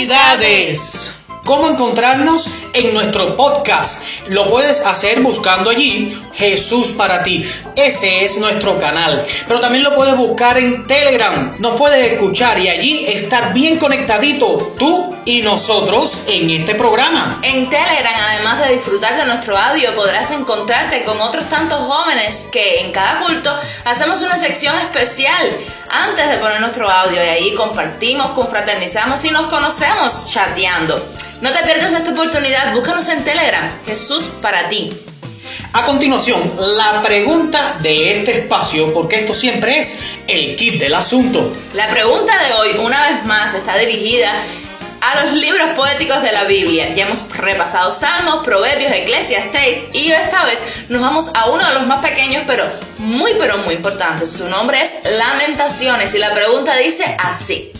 cómo 1.48 1.66
encontrarnos 1.70 2.50
en 2.74 2.92
nuestro 2.92 3.34
podcast. 3.34 4.04
Lo 4.28 4.50
puedes 4.50 4.84
hacer 4.84 5.22
buscando 5.22 5.70
allí 5.70 6.14
Jesús 6.34 6.92
para 6.92 7.22
ti. 7.22 7.42
Ese 7.74 8.22
es 8.22 8.36
nuestro 8.36 8.78
canal. 8.78 9.24
Pero 9.46 9.58
también 9.58 9.82
lo 9.82 9.94
puedes 9.94 10.14
buscar 10.14 10.58
en 10.58 10.86
Telegram. 10.86 11.56
Nos 11.58 11.78
puedes 11.78 12.12
escuchar 12.12 12.58
y 12.58 12.68
allí 12.68 13.06
estar 13.06 13.54
bien 13.54 13.78
conectadito 13.78 14.74
tú 14.78 15.16
y 15.24 15.40
nosotros 15.40 16.18
en 16.26 16.50
este 16.50 16.74
programa. 16.74 17.40
En 17.42 17.70
Telegram, 17.70 18.14
además 18.30 18.66
de 18.66 18.74
disfrutar 18.74 19.16
de 19.16 19.24
nuestro 19.24 19.56
audio, 19.56 19.94
podrás 19.94 20.30
encontrarte 20.30 21.02
con 21.04 21.18
otros 21.18 21.48
tantos 21.48 21.80
jóvenes 21.80 22.50
que 22.52 22.80
en 22.80 22.92
cada 22.92 23.20
culto 23.20 23.58
hacemos 23.86 24.20
una 24.20 24.38
sección 24.38 24.76
especial 24.80 25.48
antes 25.90 26.30
de 26.30 26.38
poner 26.38 26.60
nuestro 26.60 26.90
audio 26.90 27.16
y 27.16 27.28
ahí 27.28 27.54
compartimos, 27.54 28.28
confraternizamos 28.28 29.24
y 29.24 29.30
nos 29.30 29.46
conocemos 29.46 30.26
chateando. 30.30 31.02
No 31.40 31.52
te 31.52 31.62
pierdas 31.64 31.92
esta 31.92 32.10
oportunidad, 32.10 32.74
búscanos 32.74 33.08
en 33.08 33.24
Telegram, 33.24 33.70
Jesús 33.86 34.26
para 34.42 34.68
ti. 34.68 34.92
A 35.72 35.84
continuación, 35.84 36.52
la 36.76 37.02
pregunta 37.02 37.78
de 37.80 38.18
este 38.18 38.40
espacio, 38.40 38.92
porque 38.92 39.20
esto 39.20 39.34
siempre 39.34 39.78
es 39.78 40.00
el 40.26 40.56
kit 40.56 40.80
del 40.80 40.94
asunto. 40.94 41.52
La 41.74 41.88
pregunta 41.88 42.32
de 42.42 42.52
hoy, 42.54 42.78
una 42.78 43.10
vez 43.10 43.24
más, 43.24 43.54
está 43.54 43.76
dirigida 43.76 44.32
a 45.00 45.24
los 45.24 45.34
poéticos 45.78 46.20
de 46.24 46.32
la 46.32 46.42
Biblia. 46.42 46.92
Ya 46.96 47.06
hemos 47.06 47.28
repasado 47.36 47.92
Salmos, 47.92 48.44
Proverbios, 48.44 48.90
Eclesiastes 48.90 49.86
y 49.92 50.10
esta 50.10 50.44
vez 50.44 50.60
nos 50.88 51.00
vamos 51.00 51.30
a 51.34 51.48
uno 51.48 51.64
de 51.64 51.72
los 51.72 51.86
más 51.86 52.04
pequeños, 52.04 52.42
pero 52.48 52.68
muy, 52.98 53.34
pero 53.38 53.58
muy 53.58 53.76
importantes. 53.76 54.32
Su 54.32 54.48
nombre 54.48 54.82
es 54.82 55.02
Lamentaciones 55.04 56.12
y 56.16 56.18
la 56.18 56.34
pregunta 56.34 56.76
dice 56.76 57.16
así. 57.20 57.70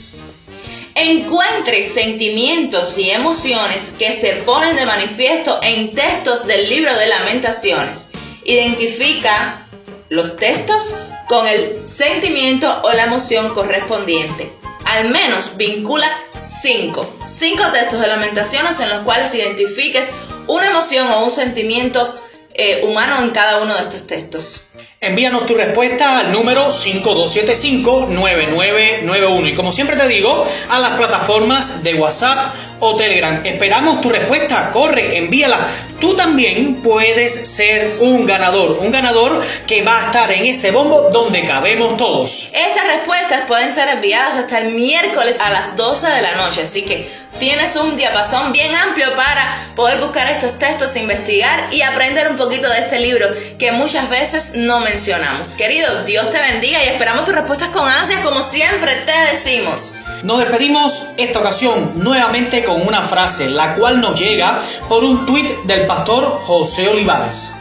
Encuentre 0.95 1.83
sentimientos 1.83 2.97
y 2.99 3.11
emociones 3.11 3.97
que 3.99 4.15
se 4.15 4.35
ponen 4.47 4.77
de 4.77 4.87
manifiesto 4.87 5.59
en 5.61 5.93
textos 5.93 6.47
del 6.47 6.69
libro 6.69 6.97
de 6.97 7.09
lamentaciones. 7.09 8.11
Identifica 8.45 9.67
los 10.09 10.37
textos 10.37 10.95
con 11.29 11.47
el 11.47 11.87
sentimiento 11.87 12.81
o 12.83 12.93
la 12.93 13.05
emoción 13.05 13.55
correspondiente. 13.55 14.51
Al 14.87 15.11
menos 15.11 15.57
vincula 15.57 16.09
cinco. 16.41 17.09
Cinco 17.27 17.63
textos 17.73 18.01
de 18.01 18.07
lamentaciones 18.07 18.81
en 18.81 18.89
los 18.89 19.01
cuales 19.01 19.35
identifiques 19.35 20.13
una 20.47 20.69
emoción 20.69 21.07
o 21.11 21.25
un 21.25 21.31
sentimiento 21.31 22.15
eh, 22.55 22.83
humano 22.85 23.23
en 23.23 23.31
cada 23.31 23.61
uno 23.61 23.75
de 23.75 23.83
estos 23.83 24.07
textos. 24.07 24.71
Envíanos 25.01 25.47
tu 25.47 25.55
respuesta 25.55 26.19
al 26.19 26.33
número 26.33 26.73
5275-9991 26.73 29.49
y 29.49 29.55
como 29.55 29.71
siempre 29.71 29.95
te 29.95 30.09
digo, 30.09 30.45
a 30.69 30.81
las 30.81 30.97
plataformas 30.97 31.85
de 31.85 31.95
WhatsApp 31.95 32.53
o 32.81 32.97
Telegram. 32.97 33.41
Esperamos 33.47 34.01
tu 34.01 34.11
respuesta, 34.11 34.73
corre, 34.73 35.19
envíala. 35.19 35.65
Tú 36.01 36.17
también 36.17 36.83
puedes 36.83 37.49
ser 37.49 37.99
un 38.01 38.27
ganador, 38.27 38.79
un 38.81 38.91
ganador 38.91 39.41
que 39.69 39.83
va 39.83 40.03
a 40.03 40.07
estar 40.07 40.33
en 40.33 40.47
ese 40.47 40.73
bombo 40.73 41.11
donde 41.13 41.47
cabemos 41.47 41.97
todos. 41.97 42.49
Estas 42.53 42.89
respuestas 42.89 43.43
pueden 43.47 43.73
ser 43.73 43.91
enviadas 43.91 44.35
hasta 44.35 44.59
el 44.59 44.73
miércoles 44.73 45.39
a 45.39 45.51
las 45.51 45.77
12 45.77 46.09
de 46.09 46.23
la 46.23 46.35
noche, 46.35 46.63
así 46.63 46.83
que 46.83 47.09
tienes 47.39 47.77
un 47.77 47.97
diapasón 47.97 48.53
bien 48.53 48.75
amplio 48.75 49.15
para 49.15 49.57
poder 49.77 50.01
buscar 50.01 50.29
estos 50.29 50.59
textos, 50.59 50.97
investigar 50.97 51.73
y 51.73 51.83
aprender 51.83 52.31
un 52.31 52.37
poquito 52.37 52.69
de 52.69 52.81
este 52.81 52.99
libro 52.99 53.29
que 53.59 53.73
muchas 53.73 54.11
veces 54.11 54.53
no 54.55 54.81
mencionamos. 54.91 55.55
Querido, 55.55 56.05
Dios 56.05 56.31
te 56.31 56.39
bendiga 56.39 56.83
y 56.85 56.89
esperamos 56.89 57.25
tus 57.25 57.35
respuestas 57.35 57.69
con 57.69 57.89
ansias 57.89 58.21
como 58.21 58.43
siempre 58.43 58.97
te 59.07 59.13
decimos. 59.33 59.95
Nos 60.23 60.41
despedimos 60.41 61.07
esta 61.17 61.39
ocasión 61.39 61.93
nuevamente 61.97 62.65
con 62.65 62.87
una 62.87 63.03
frase, 63.03 63.49
la 63.49 63.75
cual 63.75 64.01
nos 64.01 64.19
llega 64.19 64.61
por 64.89 65.05
un 65.05 65.27
tuit 65.27 65.49
del 65.65 65.87
pastor 65.87 66.41
José 66.45 66.89
Olivares. 66.89 67.55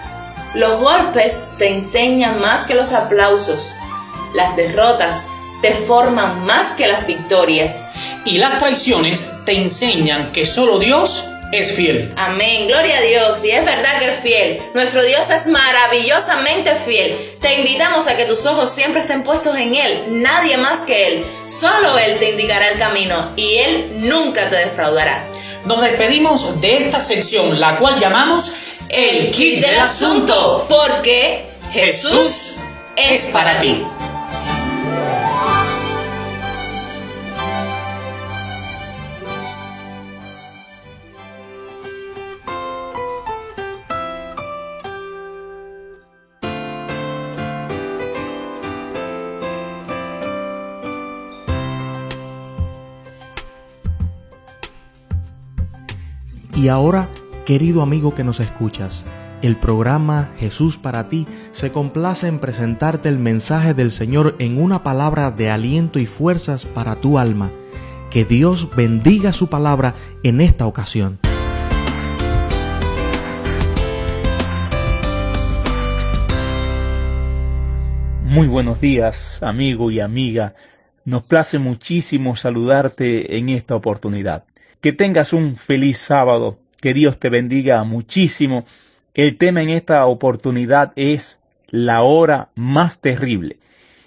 Los 0.56 0.80
golpes 0.80 1.50
te 1.58 1.72
enseñan 1.72 2.40
más 2.42 2.66
que 2.66 2.74
los 2.74 2.94
aplausos. 2.94 3.76
Las 4.34 4.56
derrotas 4.56 5.28
te 5.62 5.74
forman 5.74 6.46
más 6.46 6.74
que 6.74 6.88
las 6.88 7.06
victorias. 7.06 7.86
Y 8.26 8.40
las 8.40 8.58
traiciones 8.58 9.32
te 9.46 9.54
enseñan 9.54 10.32
que 10.32 10.46
solo 10.46 10.80
Dios 10.80 11.26
es 11.52 11.74
fiel. 11.74 12.14
Amén, 12.18 12.68
gloria 12.68 12.98
a 12.98 13.02
Dios. 13.02 13.44
Y 13.46 13.52
es 13.52 13.66
verdad 13.66 14.00
que 14.00 14.10
es 14.10 14.20
fiel. 14.20 14.60
Nuestro 14.74 15.04
Dios 15.04 15.30
es 15.30 15.48
maravillosamente 15.48 16.76
fiel. 16.76 17.16
Te 17.42 17.56
invitamos 17.56 18.08
a 18.08 18.18
que 18.18 18.26
tus 18.26 18.46
ojos 18.46 18.72
siempre 18.72 19.02
estén 19.02 19.24
puestos 19.24 19.56
en 19.58 19.76
Él, 19.76 20.22
nadie 20.22 20.58
más 20.58 20.82
que 20.82 21.08
Él. 21.08 21.26
Solo 21.46 21.98
Él 21.98 22.18
te 22.20 22.32
indicará 22.32 22.70
el 22.70 22.80
camino 22.80 23.32
y 23.36 23.58
Él 23.58 23.88
nunca 24.02 24.50
te 24.50 24.58
defraudará. 24.58 25.24
Nos 25.66 25.82
despedimos 25.82 26.62
de 26.62 26.78
esta 26.78 27.02
sección, 27.02 27.60
la 27.60 27.78
cual 27.78 28.00
llamamos 28.00 28.54
El 28.90 29.32
Kit 29.32 29.60
del 29.60 29.80
Asunto, 29.80 30.66
porque 30.70 31.46
Jesús 31.74 32.56
es 32.96 33.26
para 33.28 33.60
ti. 33.60 33.84
Y 56.58 56.70
ahora, 56.70 57.08
querido 57.46 57.84
amigo 57.84 58.16
que 58.16 58.24
nos 58.24 58.40
escuchas, 58.40 59.06
el 59.44 59.58
programa 59.58 60.32
Jesús 60.40 60.76
para 60.76 61.08
ti 61.08 61.28
se 61.52 61.72
complace 61.72 62.26
en 62.26 62.40
presentarte 62.40 63.10
el 63.10 63.20
mensaje 63.20 63.76
del 63.76 63.92
Señor 63.92 64.36
en 64.40 64.60
una 64.60 64.82
palabra 64.82 65.30
de 65.30 65.52
aliento 65.52 66.00
y 66.00 66.08
fuerzas 66.08 66.66
para 66.66 66.96
tu 66.96 67.20
alma. 67.20 67.52
Que 68.10 68.26
Dios 68.26 68.76
bendiga 68.76 69.34
su 69.34 69.50
palabra 69.50 69.94
en 70.24 70.42
esta 70.42 70.66
ocasión. 70.66 71.20
Muy 78.24 78.48
buenos 78.48 78.82
días, 78.82 79.44
amigo 79.44 79.92
y 79.92 80.00
amiga. 80.00 80.56
Nos 81.06 81.22
place 81.22 81.60
muchísimo 81.60 82.36
saludarte 82.36 83.38
en 83.38 83.50
esta 83.50 83.76
oportunidad. 83.76 84.46
Que 84.82 84.94
tengas 84.94 85.34
un 85.34 85.56
feliz 85.56 85.98
sábado. 85.98 86.58
Que 86.82 86.94
Dios 86.94 87.20
te 87.20 87.30
bendiga 87.30 87.84
muchísimo. 87.84 88.66
El 89.14 89.38
tema 89.38 89.62
en 89.64 89.70
esta 89.70 90.06
oportunidad 90.06 90.94
es 90.96 91.40
la 91.70 92.04
hora 92.04 92.50
más 92.56 93.02
terrible. 93.02 93.58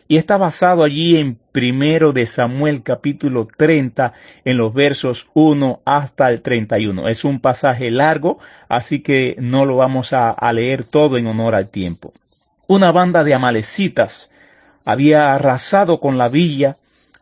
Y 0.07 0.17
está 0.17 0.37
basado 0.37 0.83
allí 0.83 1.19
en 1.19 1.39
primero 1.53 2.13
de 2.13 2.27
Samuel 2.27 2.83
capítulo 2.83 3.47
30 3.47 4.13
en 4.45 4.57
los 4.57 4.75
versos 4.75 5.29
1 5.35 5.83
hasta 5.85 6.31
el 6.31 6.43
31. 6.43 7.09
Es 7.09 7.25
un 7.25 7.39
pasaje 7.39 7.93
largo, 7.93 8.39
así 8.69 9.03
que 9.03 9.37
no 9.39 9.65
lo 9.65 9.77
vamos 9.77 10.13
a, 10.13 10.31
a 10.31 10.53
leer 10.53 10.83
todo 10.83 11.17
en 11.17 11.29
honor 11.29 11.55
al 11.55 11.71
tiempo. 11.71 12.13
Una 12.67 12.91
banda 12.91 13.23
de 13.23 13.35
amalecitas 13.35 14.31
había 14.85 15.33
arrasado 15.33 16.01
con 16.01 16.19
la 16.19 16.29
villa 16.29 16.77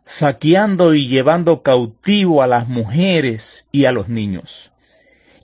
saqueando 0.09 0.95
y 0.95 1.07
llevando 1.07 1.61
cautivo 1.61 2.41
a 2.41 2.47
las 2.47 2.67
mujeres 2.67 3.65
y 3.71 3.85
a 3.85 3.91
los 3.91 4.09
niños. 4.09 4.71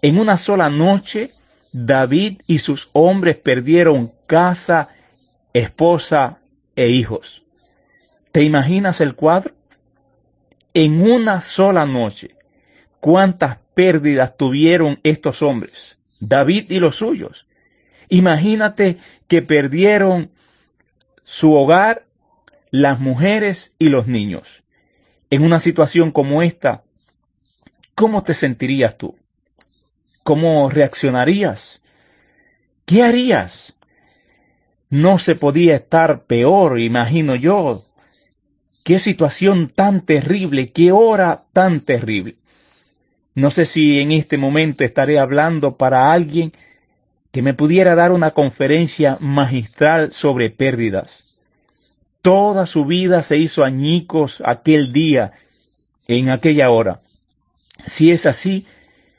En 0.02 0.18
una 0.18 0.38
sola 0.38 0.72
noche, 0.72 1.30
David 1.72 2.42
y 2.48 2.58
sus 2.58 2.90
hombres 2.94 3.36
perdieron 3.36 4.12
casa, 4.26 4.90
esposa 5.54 6.40
e 6.76 6.90
hijos. 6.90 7.44
¿Te 8.32 8.42
imaginas 8.42 9.02
el 9.02 9.14
cuadro? 9.14 9.54
En 10.74 11.00
una 11.00 11.42
sola 11.42 11.86
noche, 11.86 12.36
¿cuántas 13.00 13.60
pérdidas 13.76 14.36
tuvieron 14.36 15.00
estos 15.04 15.44
hombres? 15.44 16.00
David 16.20 16.72
y 16.72 16.80
los 16.80 16.96
suyos. 16.96 17.46
Imagínate 18.10 18.98
que 19.28 19.44
perdieron 19.44 20.32
su 21.24 21.54
hogar, 21.54 22.05
las 22.82 23.00
mujeres 23.00 23.72
y 23.80 23.88
los 23.88 24.08
niños. 24.08 24.64
En 25.30 25.44
una 25.44 25.60
situación 25.60 26.12
como 26.12 26.44
esta, 26.44 26.84
¿cómo 27.96 28.22
te 28.24 28.34
sentirías 28.34 28.98
tú? 28.98 29.16
¿Cómo 30.24 30.70
reaccionarías? 30.70 31.82
¿Qué 32.86 33.02
harías? 33.02 33.76
No 34.90 35.20
se 35.20 35.36
podía 35.36 35.78
estar 35.78 36.26
peor, 36.26 36.82
imagino 36.82 37.36
yo. 37.36 37.86
Qué 38.84 39.00
situación 39.00 39.70
tan 39.70 40.02
terrible, 40.02 40.74
qué 40.74 40.92
hora 40.92 41.46
tan 41.54 41.80
terrible. 41.80 42.36
No 43.36 43.52
sé 43.52 43.66
si 43.66 44.00
en 44.00 44.12
este 44.12 44.38
momento 44.38 44.84
estaré 44.84 45.18
hablando 45.18 45.78
para 45.78 46.12
alguien 46.12 46.52
que 47.32 47.42
me 47.42 47.54
pudiera 47.54 47.96
dar 47.96 48.12
una 48.12 48.32
conferencia 48.32 49.18
magistral 49.22 50.12
sobre 50.12 50.50
pérdidas. 50.50 51.25
Toda 52.26 52.66
su 52.66 52.86
vida 52.86 53.22
se 53.22 53.38
hizo 53.38 53.64
añicos 53.64 54.42
aquel 54.44 54.92
día, 54.92 55.34
en 56.08 56.32
aquella 56.32 56.72
hora. 56.72 56.98
Si 57.86 58.10
es 58.10 58.26
así, 58.26 58.66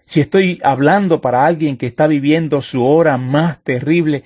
si 0.03 0.19
estoy 0.19 0.59
hablando 0.65 1.21
para 1.21 1.47
alguien 1.47 1.77
que 1.77 1.87
está 1.87 2.09
viviendo 2.09 2.63
su 2.63 2.85
hora 2.85 3.17
más 3.17 3.63
terrible, 3.63 4.25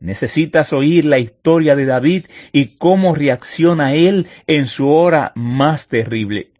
necesitas 0.00 0.72
oír 0.72 1.04
la 1.04 1.20
historia 1.20 1.76
de 1.76 1.86
David 1.86 2.26
y 2.50 2.78
cómo 2.78 3.14
reacciona 3.14 3.94
él 3.94 4.26
en 4.48 4.66
su 4.66 4.88
hora 4.88 5.30
más 5.36 5.86
terrible. 5.86 6.50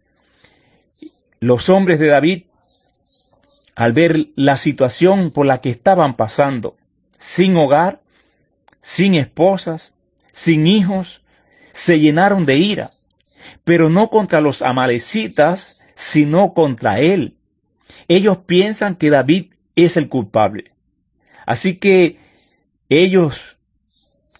Los 1.40 1.68
hombres 1.68 1.98
de 1.98 2.06
David, 2.06 2.42
al 3.74 3.92
ver 3.92 4.28
la 4.36 4.56
situación 4.56 5.32
por 5.32 5.46
la 5.46 5.60
que 5.60 5.70
estaban 5.70 6.14
pasando, 6.14 6.76
sin 7.18 7.56
hogar, 7.56 8.02
sin 8.82 9.16
esposas, 9.16 9.94
sin 10.30 10.68
hijos, 10.68 11.19
se 11.72 11.98
llenaron 11.98 12.46
de 12.46 12.56
ira, 12.56 12.90
pero 13.64 13.88
no 13.88 14.10
contra 14.10 14.40
los 14.40 14.62
amalecitas, 14.62 15.80
sino 15.94 16.54
contra 16.54 17.00
él. 17.00 17.36
Ellos 18.08 18.38
piensan 18.46 18.96
que 18.96 19.10
David 19.10 19.52
es 19.76 19.96
el 19.96 20.08
culpable. 20.08 20.72
Así 21.46 21.76
que 21.76 22.18
ellos 22.88 23.56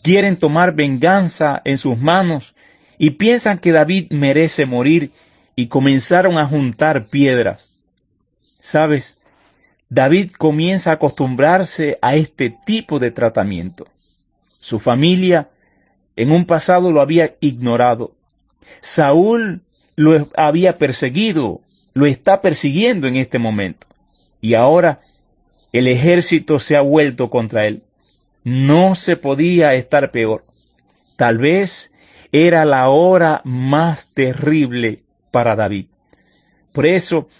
quieren 0.02 0.36
tomar 0.36 0.74
venganza 0.74 1.60
en 1.64 1.78
sus 1.78 1.98
manos 1.98 2.54
y 2.98 3.10
piensan 3.10 3.58
que 3.58 3.72
David 3.72 4.10
merece 4.10 4.66
morir 4.66 5.10
y 5.56 5.68
comenzaron 5.68 6.38
a 6.38 6.46
juntar 6.46 7.08
piedras. 7.08 7.74
¿Sabes? 8.60 9.18
David 9.88 10.32
comienza 10.32 10.90
a 10.90 10.94
acostumbrarse 10.94 11.98
a 12.02 12.14
este 12.14 12.56
tipo 12.64 12.98
de 12.98 13.10
tratamiento. 13.10 13.86
Su 14.60 14.78
familia 14.78 15.48
en 16.20 16.33
un 16.33 16.44
pasado 16.44 16.92
lo 16.92 17.00
había 17.00 17.37
ignorado. 17.40 18.12
Saúl 18.83 19.62
lo 19.96 20.28
había 20.37 20.76
perseguido, 20.76 21.62
lo 21.94 22.04
está 22.04 22.42
persiguiendo 22.42 23.09
en 23.09 23.16
este 23.16 23.38
momento. 23.38 23.87
Y 24.42 24.52
ahora 24.52 24.98
el 25.72 25.87
ejército 25.87 26.59
se 26.59 26.76
ha 26.76 26.83
vuelto 26.83 27.30
contra 27.30 27.66
él. 27.66 27.85
No 28.44 28.96
se 28.96 29.16
podía 29.16 29.72
estar 29.72 30.11
peor. 30.11 30.44
Tal 31.16 31.38
vez 31.38 31.90
era 32.33 32.66
la 32.66 32.90
hora 32.90 33.40
más 33.44 34.12
terrible 34.12 35.02
para 35.33 35.56
David. 35.56 35.87
Por 36.74 36.85
eso 36.85 37.30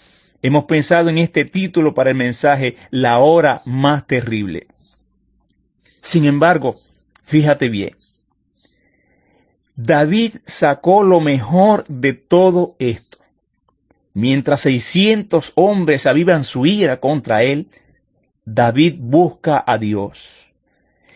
hemos 0.41 0.63
pensado 0.63 1.09
en 1.09 1.19
este 1.19 1.45
título 1.45 1.93
para 1.93 2.09
el 2.09 2.15
mensaje, 2.15 2.77
la 2.89 3.19
hora 3.19 3.61
más 3.65 4.07
terrible. 4.07 4.65
Sin 6.01 6.25
embargo, 6.25 6.77
fíjate 7.23 7.69
bien, 7.69 7.91
David 9.83 10.35
sacó 10.45 11.01
lo 11.01 11.19
mejor 11.21 11.85
de 11.87 12.13
todo 12.13 12.75
esto. 12.77 13.17
Mientras 14.13 14.61
600 14.61 15.53
hombres 15.55 16.05
avivan 16.05 16.43
su 16.43 16.67
ira 16.67 16.99
contra 16.99 17.41
él, 17.41 17.67
David 18.45 18.97
busca 18.99 19.63
a 19.65 19.79
Dios. 19.79 20.45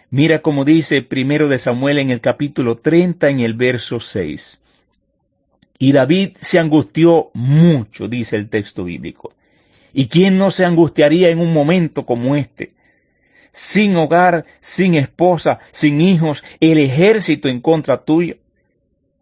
Mira 0.10 0.41
como 0.41 0.65
dice 0.65 1.04
primero 1.04 1.47
de 1.47 1.60
Samuel 1.60 1.99
en 1.99 2.10
el 2.10 2.21
capítulo 2.21 2.78
30 2.78 3.30
en 3.30 3.41
el 3.41 3.54
verso 3.54 3.99
6. 3.99 4.60
Y 5.78 5.91
David 5.91 6.32
se 6.39 6.58
angustió 6.58 7.30
mucho, 7.34 8.08
dice 8.08 8.36
el 8.36 8.49
texto 8.49 8.84
bíblico. 8.84 9.34
¿Y 9.93 10.08
quién 10.08 10.39
no 10.39 10.49
se 10.49 10.65
angustiaría 10.65 11.30
en 11.30 11.38
un 11.38 11.54
momento 11.54 12.04
como 12.04 12.36
este? 12.36 12.73
Sin 13.51 13.95
hogar, 13.95 14.45
sin 14.60 14.95
esposa, 14.95 15.60
sin 15.71 16.01
hijos, 16.01 16.43
el 16.60 16.80
ejército 16.80 17.47
en 17.47 17.62
contra 17.62 18.04
tuyo. 18.04 18.38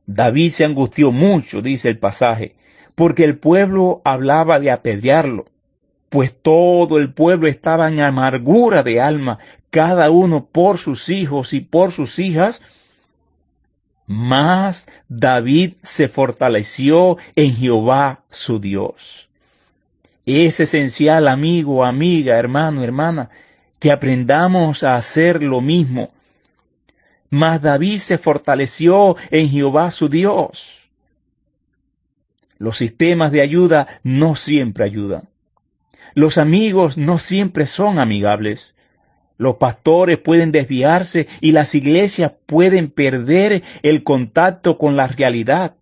David 0.06 0.52
se 0.52 0.66
angustió 0.66 1.12
mucho, 1.12 1.62
dice 1.62 1.90
el 1.90 1.98
pasaje, 1.98 2.56
porque 2.96 3.24
el 3.24 3.38
pueblo 3.38 4.02
hablaba 4.04 4.60
de 4.60 4.72
apedrearlo, 4.72 5.46
pues 6.10 6.34
todo 6.40 6.98
el 6.98 7.14
pueblo 7.14 7.48
estaba 7.48 7.88
en 7.88 8.02
amargura 8.02 8.84
de 8.84 9.02
alma, 9.02 9.40
cada 9.70 10.12
uno 10.12 10.46
por 10.46 10.78
sus 10.78 11.10
hijos 11.10 11.54
y 11.54 11.62
por 11.62 11.92
sus 11.92 12.20
hijas, 12.20 12.62
mas 14.06 14.88
David 15.08 15.74
se 15.82 16.10
fortaleció 16.10 17.18
en 17.36 17.56
Jehová 17.56 18.24
su 18.30 18.60
Dios. 18.60 19.30
Es 20.26 20.60
esencial, 20.60 21.28
amigo, 21.28 21.84
amiga, 21.84 22.38
hermano, 22.38 22.84
hermana, 22.84 23.30
que 23.80 23.92
aprendamos 23.92 24.84
a 24.84 24.96
hacer 24.96 25.44
lo 25.44 25.60
mismo. 25.60 26.12
Mas 27.34 27.64
David 27.64 27.98
se 27.98 28.20
fortaleció 28.20 29.16
en 29.32 29.50
Jehová 29.50 29.90
su 29.90 30.08
Dios. 30.08 30.88
Los 32.60 32.78
sistemas 32.78 33.32
de 33.32 33.42
ayuda 33.42 33.88
no 34.04 34.36
siempre 34.36 34.84
ayudan. 34.84 35.30
Los 36.14 36.38
amigos 36.38 36.96
no 36.96 37.18
siempre 37.18 37.66
son 37.66 37.98
amigables. 37.98 38.76
Los 39.40 39.56
pastores 39.56 40.20
pueden 40.20 40.52
desviarse 40.52 41.28
y 41.42 41.54
las 41.54 41.74
iglesias 41.74 42.34
pueden 42.46 42.92
perder 42.92 43.64
el 43.82 44.04
contacto 44.04 44.78
con 44.78 44.96
la 44.96 45.08
realidad. 45.08 45.74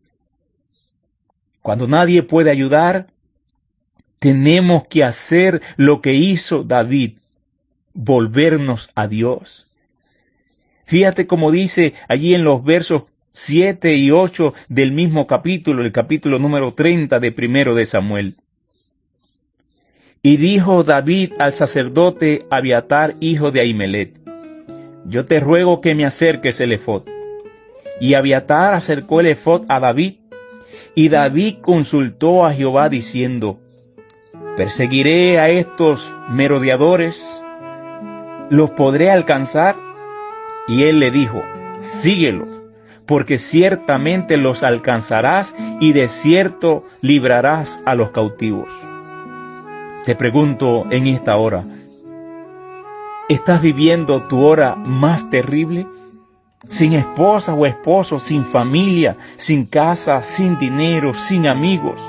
Cuando 1.61 1.85
nadie 1.85 2.23
puede 2.23 2.49
ayudar, 2.49 3.07
tenemos 4.19 4.87
que 4.87 5.03
hacer 5.03 5.61
lo 5.75 6.01
que 6.01 6.13
hizo 6.13 6.63
David, 6.63 7.17
volvernos 7.93 8.89
a 8.95 9.09
Dios. 9.09 9.70
Fíjate 10.91 11.25
como 11.25 11.51
dice 11.51 11.93
allí 12.09 12.35
en 12.35 12.43
los 12.43 12.65
versos 12.65 13.03
7 13.31 13.95
y 13.95 14.11
8 14.11 14.53
del 14.67 14.91
mismo 14.91 15.25
capítulo, 15.25 15.85
el 15.85 15.93
capítulo 15.93 16.37
número 16.37 16.73
30 16.73 17.21
de 17.21 17.31
primero 17.31 17.75
de 17.75 17.85
Samuel. 17.85 18.35
Y 20.21 20.35
dijo 20.35 20.83
David 20.83 21.31
al 21.39 21.53
sacerdote 21.53 22.45
Abiatar, 22.49 23.15
hijo 23.21 23.51
de 23.51 23.61
Ahimelet, 23.61 24.19
yo 25.05 25.23
te 25.23 25.39
ruego 25.39 25.79
que 25.79 25.95
me 25.95 26.03
acerques 26.03 26.59
el 26.59 26.73
efod. 26.73 27.03
Y 28.01 28.15
Abiatar 28.15 28.73
acercó 28.73 29.21
el 29.21 29.27
efod 29.27 29.63
a 29.69 29.79
David, 29.79 30.15
y 30.93 31.07
David 31.07 31.59
consultó 31.61 32.45
a 32.45 32.53
Jehová 32.53 32.89
diciendo, 32.89 33.61
¿perseguiré 34.57 35.39
a 35.39 35.47
estos 35.47 36.13
merodeadores? 36.27 37.41
¿Los 38.49 38.71
podré 38.71 39.09
alcanzar? 39.09 39.90
Y 40.71 40.85
él 40.85 41.01
le 41.01 41.11
dijo, 41.11 41.43
síguelo, 41.79 42.47
porque 43.05 43.37
ciertamente 43.37 44.37
los 44.37 44.63
alcanzarás 44.63 45.53
y 45.81 45.91
de 45.91 46.07
cierto 46.07 46.85
librarás 47.01 47.83
a 47.85 47.93
los 47.93 48.11
cautivos. 48.11 48.69
Te 50.05 50.15
pregunto 50.15 50.85
en 50.89 51.07
esta 51.07 51.35
hora, 51.35 51.65
¿estás 53.27 53.61
viviendo 53.61 54.21
tu 54.29 54.45
hora 54.45 54.75
más 54.75 55.29
terrible? 55.29 55.87
Sin 56.69 56.93
esposa 56.93 57.53
o 57.53 57.65
esposo, 57.65 58.17
sin 58.17 58.45
familia, 58.45 59.17
sin 59.35 59.65
casa, 59.65 60.23
sin 60.23 60.57
dinero, 60.57 61.13
sin 61.13 61.47
amigos, 61.47 62.01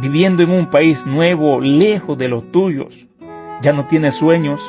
viviendo 0.00 0.42
en 0.42 0.50
un 0.50 0.66
país 0.66 1.06
nuevo, 1.06 1.60
lejos 1.60 2.18
de 2.18 2.26
los 2.26 2.50
tuyos. 2.50 3.06
Ya 3.62 3.72
no 3.72 3.86
tienes 3.86 4.16
sueños. 4.16 4.60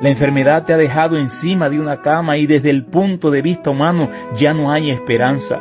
La 0.00 0.10
enfermedad 0.10 0.64
te 0.64 0.72
ha 0.72 0.76
dejado 0.76 1.18
encima 1.18 1.68
de 1.68 1.80
una 1.80 2.02
cama 2.02 2.36
y 2.36 2.46
desde 2.46 2.70
el 2.70 2.84
punto 2.84 3.30
de 3.30 3.42
vista 3.42 3.70
humano 3.70 4.08
ya 4.36 4.54
no 4.54 4.70
hay 4.70 4.90
esperanza. 4.90 5.60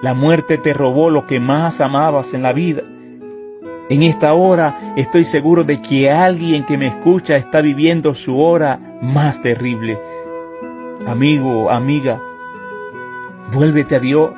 La 0.00 0.14
muerte 0.14 0.56
te 0.56 0.72
robó 0.72 1.10
lo 1.10 1.26
que 1.26 1.40
más 1.40 1.80
amabas 1.82 2.32
en 2.32 2.42
la 2.42 2.52
vida. 2.52 2.82
En 3.90 4.02
esta 4.02 4.32
hora 4.32 4.94
estoy 4.96 5.26
seguro 5.26 5.62
de 5.62 5.82
que 5.82 6.10
alguien 6.10 6.64
que 6.64 6.78
me 6.78 6.86
escucha 6.86 7.36
está 7.36 7.60
viviendo 7.60 8.14
su 8.14 8.40
hora 8.40 8.80
más 9.02 9.42
terrible. 9.42 9.98
Amigo, 11.06 11.70
amiga, 11.70 12.18
vuélvete 13.52 13.96
a 13.96 14.00
Dios. 14.00 14.32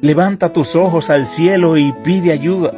Levanta 0.00 0.52
tus 0.52 0.74
ojos 0.74 1.10
al 1.10 1.26
cielo 1.26 1.76
y 1.76 1.92
pide 2.02 2.32
ayuda. 2.32 2.72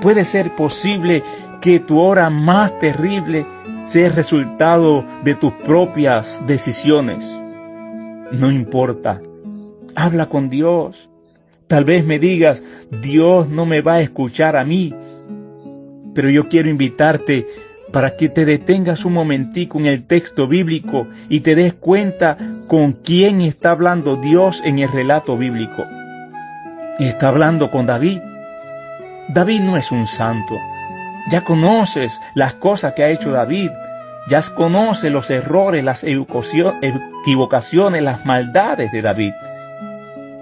Puede 0.00 0.24
ser 0.24 0.56
posible 0.56 1.22
que 1.60 1.78
tu 1.78 2.00
hora 2.00 2.30
más 2.30 2.78
terrible 2.78 3.46
sea 3.84 4.06
el 4.06 4.12
resultado 4.12 5.04
de 5.24 5.34
tus 5.34 5.52
propias 5.52 6.42
decisiones. 6.46 7.30
No 8.32 8.50
importa. 8.50 9.20
Habla 9.94 10.26
con 10.26 10.48
Dios. 10.48 11.08
Tal 11.66 11.84
vez 11.84 12.04
me 12.04 12.18
digas, 12.18 12.62
Dios 12.90 13.48
no 13.48 13.66
me 13.66 13.80
va 13.80 13.94
a 13.94 14.00
escuchar 14.00 14.56
a 14.56 14.64
mí, 14.64 14.94
pero 16.14 16.28
yo 16.28 16.48
quiero 16.48 16.68
invitarte 16.68 17.46
para 17.92 18.16
que 18.16 18.28
te 18.28 18.44
detengas 18.44 19.04
un 19.04 19.12
momentico 19.12 19.78
en 19.78 19.86
el 19.86 20.06
texto 20.06 20.46
bíblico 20.46 21.06
y 21.28 21.40
te 21.40 21.54
des 21.54 21.74
cuenta 21.74 22.36
con 22.66 22.92
quién 22.92 23.42
está 23.42 23.70
hablando 23.70 24.16
Dios 24.16 24.62
en 24.64 24.78
el 24.78 24.90
relato 24.90 25.36
bíblico. 25.36 25.84
Está 26.98 27.28
hablando 27.28 27.70
con 27.70 27.86
David. 27.86 28.20
David 29.28 29.60
no 29.60 29.76
es 29.76 29.92
un 29.92 30.06
santo. 30.06 30.56
Ya 31.30 31.44
conoces 31.44 32.20
las 32.34 32.54
cosas 32.54 32.94
que 32.94 33.04
ha 33.04 33.08
hecho 33.08 33.32
David. 33.32 33.70
Ya 34.28 34.40
conoces 34.54 35.10
los 35.10 35.30
errores, 35.30 35.84
las 35.84 36.04
equivocaciones, 36.04 38.02
las 38.02 38.24
maldades 38.24 38.92
de 38.92 39.02
David. 39.02 39.32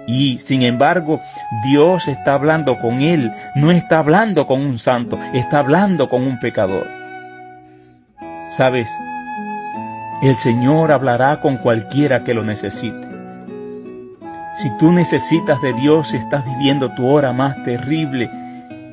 Y 0.07 0.39
sin 0.39 0.63
embargo, 0.63 1.21
Dios 1.63 2.07
está 2.07 2.33
hablando 2.33 2.77
con 2.77 3.01
él, 3.01 3.31
no 3.55 3.71
está 3.71 3.99
hablando 3.99 4.45
con 4.47 4.61
un 4.61 4.77
santo, 4.77 5.17
está 5.33 5.59
hablando 5.59 6.09
con 6.09 6.23
un 6.23 6.39
pecador. 6.39 6.87
¿Sabes? 8.49 8.89
El 10.21 10.35
Señor 10.35 10.91
hablará 10.91 11.39
con 11.39 11.57
cualquiera 11.57 12.23
que 12.23 12.33
lo 12.33 12.43
necesite. 12.43 13.07
Si 14.53 14.69
tú 14.77 14.91
necesitas 14.91 15.61
de 15.61 15.73
Dios, 15.73 16.13
estás 16.13 16.45
viviendo 16.45 16.91
tu 16.91 17.07
hora 17.07 17.31
más 17.31 17.63
terrible, 17.63 18.29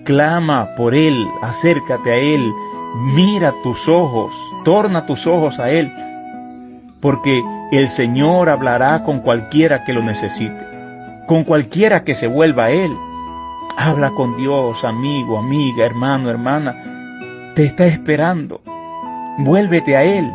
clama 0.09 0.75
por 0.75 0.95
Él, 0.95 1.29
acércate 1.43 2.11
a 2.11 2.17
Él, 2.17 2.51
mira 3.15 3.53
tus 3.63 3.87
ojos, 3.89 4.35
torna 4.65 5.05
tus 5.05 5.27
ojos 5.27 5.59
a 5.59 5.71
Él, 5.71 5.93
porque 7.03 7.45
el 7.73 7.89
Señor 7.89 8.49
hablará 8.49 9.05
con 9.05 9.21
cualquiera 9.21 9.85
que 9.85 9.93
lo 9.93 10.03
necesite 10.03 10.79
con 11.29 11.45
cualquiera 11.45 12.05
que 12.05 12.15
se 12.15 12.27
vuelva 12.27 12.65
a 12.65 12.71
Él. 12.71 12.97
Habla 13.77 14.11
con 14.13 14.37
Dios, 14.39 14.83
amigo, 14.83 15.39
amiga, 15.39 15.85
hermano, 15.85 16.31
hermana. 16.31 17.53
Te 17.55 17.67
está 17.67 17.87
esperando. 17.87 18.63
Vuélvete 19.37 19.95
a 19.95 20.05
Él. 20.05 20.33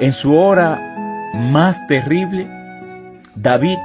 En 0.00 0.12
su 0.12 0.34
hora 0.34 1.30
más 1.34 1.86
terrible, 1.86 2.48
David, 3.34 3.76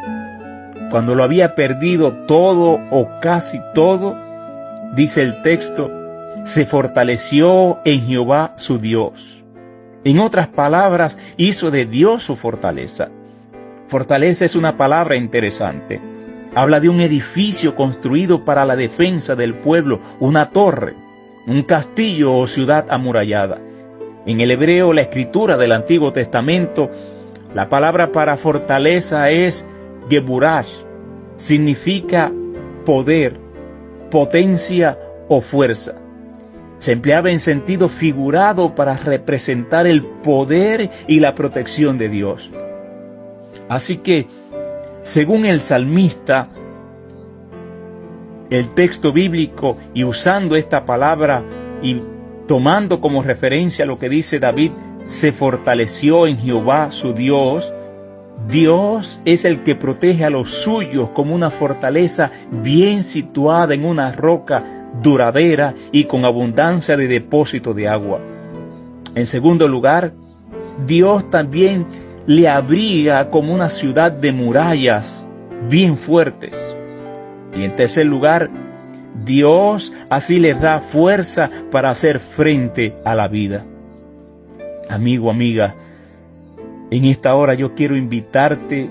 cuando 0.89 1.15
lo 1.15 1.25
había 1.25 1.53
perdido 1.53 2.13
todo 2.27 2.79
o 2.91 3.09
casi 3.21 3.59
todo, 3.75 4.17
dice 4.95 5.21
el 5.23 5.41
texto, 5.41 5.91
se 6.43 6.65
fortaleció 6.65 7.79
en 7.85 8.01
Jehová 8.01 8.53
su 8.55 8.79
Dios. 8.79 9.43
En 10.03 10.19
otras 10.19 10.47
palabras, 10.47 11.19
hizo 11.35 11.71
de 11.71 11.85
Dios 11.85 12.23
su 12.23 12.35
fortaleza. 12.35 13.09
Fortaleza 13.87 14.45
es 14.45 14.55
una 14.55 14.77
palabra 14.77 15.17
interesante. 15.17 15.99
Habla 16.55 16.79
de 16.79 16.89
un 16.89 17.01
edificio 17.01 17.75
construido 17.75 18.45
para 18.45 18.65
la 18.65 18.75
defensa 18.75 19.35
del 19.35 19.53
pueblo, 19.53 19.99
una 20.19 20.51
torre, 20.51 20.93
un 21.45 21.63
castillo 21.63 22.35
o 22.35 22.47
ciudad 22.47 22.85
amurallada. 22.89 23.59
En 24.25 24.41
el 24.41 24.51
hebreo, 24.51 24.91
la 24.93 25.01
escritura 25.01 25.57
del 25.57 25.71
Antiguo 25.71 26.11
Testamento, 26.11 26.89
la 27.53 27.69
palabra 27.69 28.11
para 28.11 28.35
fortaleza 28.35 29.29
es 29.29 29.65
Geburash. 30.09 30.83
Significa 31.35 32.31
poder, 32.85 33.39
potencia 34.09 34.97
o 35.27 35.41
fuerza. 35.41 35.95
Se 36.79 36.91
empleaba 36.91 37.31
en 37.31 37.39
sentido 37.39 37.89
figurado 37.89 38.75
para 38.75 38.95
representar 38.95 39.87
el 39.87 40.03
poder 40.03 40.89
y 41.07 41.19
la 41.19 41.33
protección 41.33 41.97
de 41.97 42.09
Dios. 42.09 42.51
Así 43.67 43.97
que, 43.97 44.27
según 45.01 45.45
el 45.45 45.61
salmista, 45.61 46.47
el 48.49 48.69
texto 48.69 49.11
bíblico 49.11 49.77
y 49.93 50.03
usando 50.03 50.55
esta 50.55 50.85
palabra 50.85 51.43
y 51.81 52.01
tomando 52.47 53.01
como 53.01 53.21
referencia 53.21 53.85
lo 53.85 53.99
que 53.99 54.09
dice 54.09 54.39
David, 54.39 54.71
se 55.05 55.33
fortaleció 55.33 56.27
en 56.27 56.37
Jehová 56.37 56.91
su 56.91 57.13
Dios. 57.13 57.73
Dios 58.47 59.19
es 59.25 59.43
el 59.45 59.63
que 59.63 59.75
protege 59.75 60.23
a 60.23 60.29
los 60.29 60.49
suyos 60.49 61.09
como 61.09 61.35
una 61.35 61.51
fortaleza 61.51 62.31
bien 62.51 63.03
situada 63.03 63.73
en 63.73 63.83
una 63.83 64.11
roca 64.13 64.63
duradera 65.01 65.73
y 65.91 66.05
con 66.05 66.23
abundancia 66.23 66.95
de 66.95 67.07
depósito 67.07 67.73
de 67.73 67.87
agua. 67.87 68.19
En 69.15 69.25
segundo 69.25 69.67
lugar, 69.67 70.13
Dios 70.85 71.29
también 71.29 71.85
le 72.25 72.47
abriga 72.47 73.29
como 73.29 73.53
una 73.53 73.69
ciudad 73.69 74.11
de 74.11 74.31
murallas 74.31 75.25
bien 75.69 75.97
fuertes. 75.97 76.75
Y 77.57 77.63
en 77.63 77.75
tercer 77.75 78.05
lugar, 78.05 78.49
Dios 79.25 79.91
así 80.09 80.39
les 80.39 80.61
da 80.61 80.79
fuerza 80.79 81.49
para 81.71 81.89
hacer 81.89 82.19
frente 82.19 82.95
a 83.03 83.15
la 83.15 83.27
vida. 83.27 83.65
Amigo, 84.89 85.29
amiga, 85.29 85.75
en 86.91 87.05
esta 87.05 87.35
hora 87.35 87.53
yo 87.53 87.75
quiero 87.75 87.95
invitarte 87.95 88.89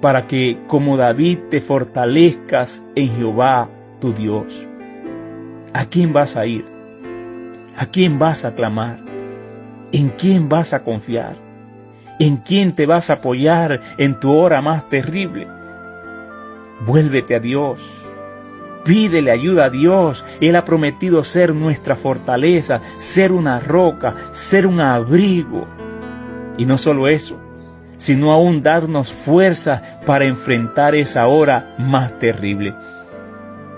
para 0.00 0.26
que 0.26 0.58
como 0.66 0.96
David 0.96 1.38
te 1.50 1.60
fortalezcas 1.60 2.82
en 2.94 3.14
Jehová 3.16 3.68
tu 4.00 4.12
Dios. 4.12 4.66
¿A 5.72 5.84
quién 5.86 6.12
vas 6.12 6.36
a 6.36 6.46
ir? 6.46 6.64
¿A 7.76 7.86
quién 7.86 8.18
vas 8.18 8.44
a 8.44 8.54
clamar? 8.54 8.98
¿En 9.92 10.08
quién 10.10 10.48
vas 10.48 10.72
a 10.72 10.84
confiar? 10.84 11.36
¿En 12.18 12.36
quién 12.36 12.74
te 12.74 12.86
vas 12.86 13.08
a 13.08 13.14
apoyar 13.14 13.80
en 13.96 14.18
tu 14.20 14.32
hora 14.32 14.60
más 14.60 14.88
terrible? 14.88 15.46
Vuélvete 16.86 17.36
a 17.36 17.40
Dios. 17.40 17.82
Pídele 18.84 19.30
ayuda 19.30 19.66
a 19.66 19.70
Dios. 19.70 20.24
Él 20.40 20.56
ha 20.56 20.64
prometido 20.64 21.24
ser 21.24 21.54
nuestra 21.54 21.96
fortaleza, 21.96 22.80
ser 22.98 23.32
una 23.32 23.60
roca, 23.60 24.14
ser 24.30 24.66
un 24.66 24.80
abrigo. 24.80 25.79
Y 26.58 26.66
no 26.66 26.78
solo 26.78 27.08
eso, 27.08 27.38
sino 27.96 28.32
aún 28.32 28.62
darnos 28.62 29.12
fuerza 29.12 30.00
para 30.06 30.24
enfrentar 30.24 30.94
esa 30.94 31.26
hora 31.26 31.74
más 31.78 32.18
terrible. 32.18 32.74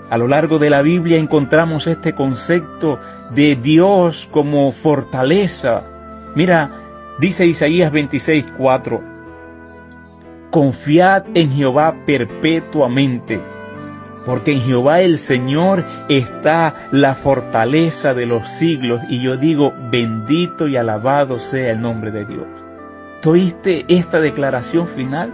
A 0.09 0.17
lo 0.17 0.27
largo 0.27 0.59
de 0.59 0.69
la 0.69 0.81
Biblia 0.81 1.17
encontramos 1.17 1.87
este 1.87 2.13
concepto 2.13 2.99
de 3.33 3.55
Dios 3.55 4.29
como 4.31 4.71
fortaleza. 4.71 5.83
Mira, 6.35 6.71
dice 7.19 7.45
Isaías 7.45 7.91
26:4, 7.91 9.01
confiad 10.51 11.25
en 11.33 11.51
Jehová 11.51 11.95
perpetuamente, 12.05 13.41
porque 14.25 14.53
en 14.53 14.61
Jehová 14.61 15.01
el 15.01 15.17
Señor 15.17 15.83
está 16.07 16.75
la 16.91 17.15
fortaleza 17.15 18.13
de 18.13 18.25
los 18.25 18.47
siglos. 18.47 19.01
Y 19.09 19.21
yo 19.21 19.35
digo, 19.35 19.73
bendito 19.91 20.67
y 20.67 20.77
alabado 20.77 21.39
sea 21.39 21.71
el 21.71 21.81
nombre 21.81 22.11
de 22.11 22.23
Dios. 22.25 22.62
¿Oíste 23.25 23.85
esta 23.87 24.19
declaración 24.19 24.85
final? 24.85 25.31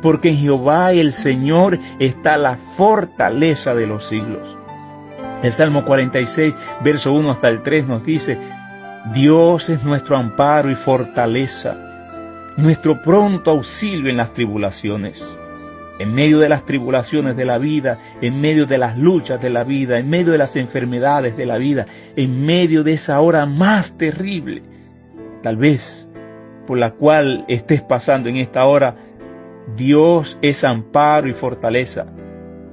Porque 0.00 0.30
en 0.30 0.38
Jehová 0.38 0.92
el 0.92 1.12
Señor 1.12 1.78
está 1.98 2.38
la 2.38 2.56
fortaleza 2.56 3.74
de 3.74 3.86
los 3.86 4.06
siglos. 4.06 4.56
El 5.42 5.52
Salmo 5.52 5.84
46, 5.84 6.56
verso 6.82 7.12
1 7.12 7.30
hasta 7.30 7.50
el 7.50 7.62
3 7.62 7.86
nos 7.86 8.04
dice, 8.06 8.38
Dios 9.12 9.68
es 9.68 9.84
nuestro 9.84 10.16
amparo 10.16 10.70
y 10.70 10.74
fortaleza, 10.74 11.76
nuestro 12.56 13.02
pronto 13.02 13.50
auxilio 13.50 14.08
en 14.08 14.16
las 14.16 14.32
tribulaciones. 14.32 15.36
En 15.98 16.14
medio 16.14 16.38
de 16.38 16.48
las 16.48 16.64
tribulaciones 16.64 17.36
de 17.36 17.44
la 17.44 17.58
vida, 17.58 17.98
en 18.22 18.40
medio 18.40 18.64
de 18.64 18.78
las 18.78 18.96
luchas 18.96 19.42
de 19.42 19.50
la 19.50 19.64
vida, 19.64 19.98
en 19.98 20.08
medio 20.08 20.32
de 20.32 20.38
las 20.38 20.56
enfermedades 20.56 21.36
de 21.36 21.44
la 21.44 21.58
vida, 21.58 21.84
en 22.16 22.46
medio 22.46 22.82
de 22.82 22.94
esa 22.94 23.20
hora 23.20 23.44
más 23.44 23.98
terrible, 23.98 24.62
tal 25.42 25.58
vez 25.58 26.08
por 26.66 26.78
la 26.78 26.92
cual 26.92 27.44
estés 27.48 27.82
pasando 27.82 28.28
en 28.28 28.36
esta 28.36 28.64
hora, 28.64 28.94
Dios 29.76 30.38
es 30.42 30.64
amparo 30.64 31.28
y 31.28 31.32
fortaleza. 31.32 32.06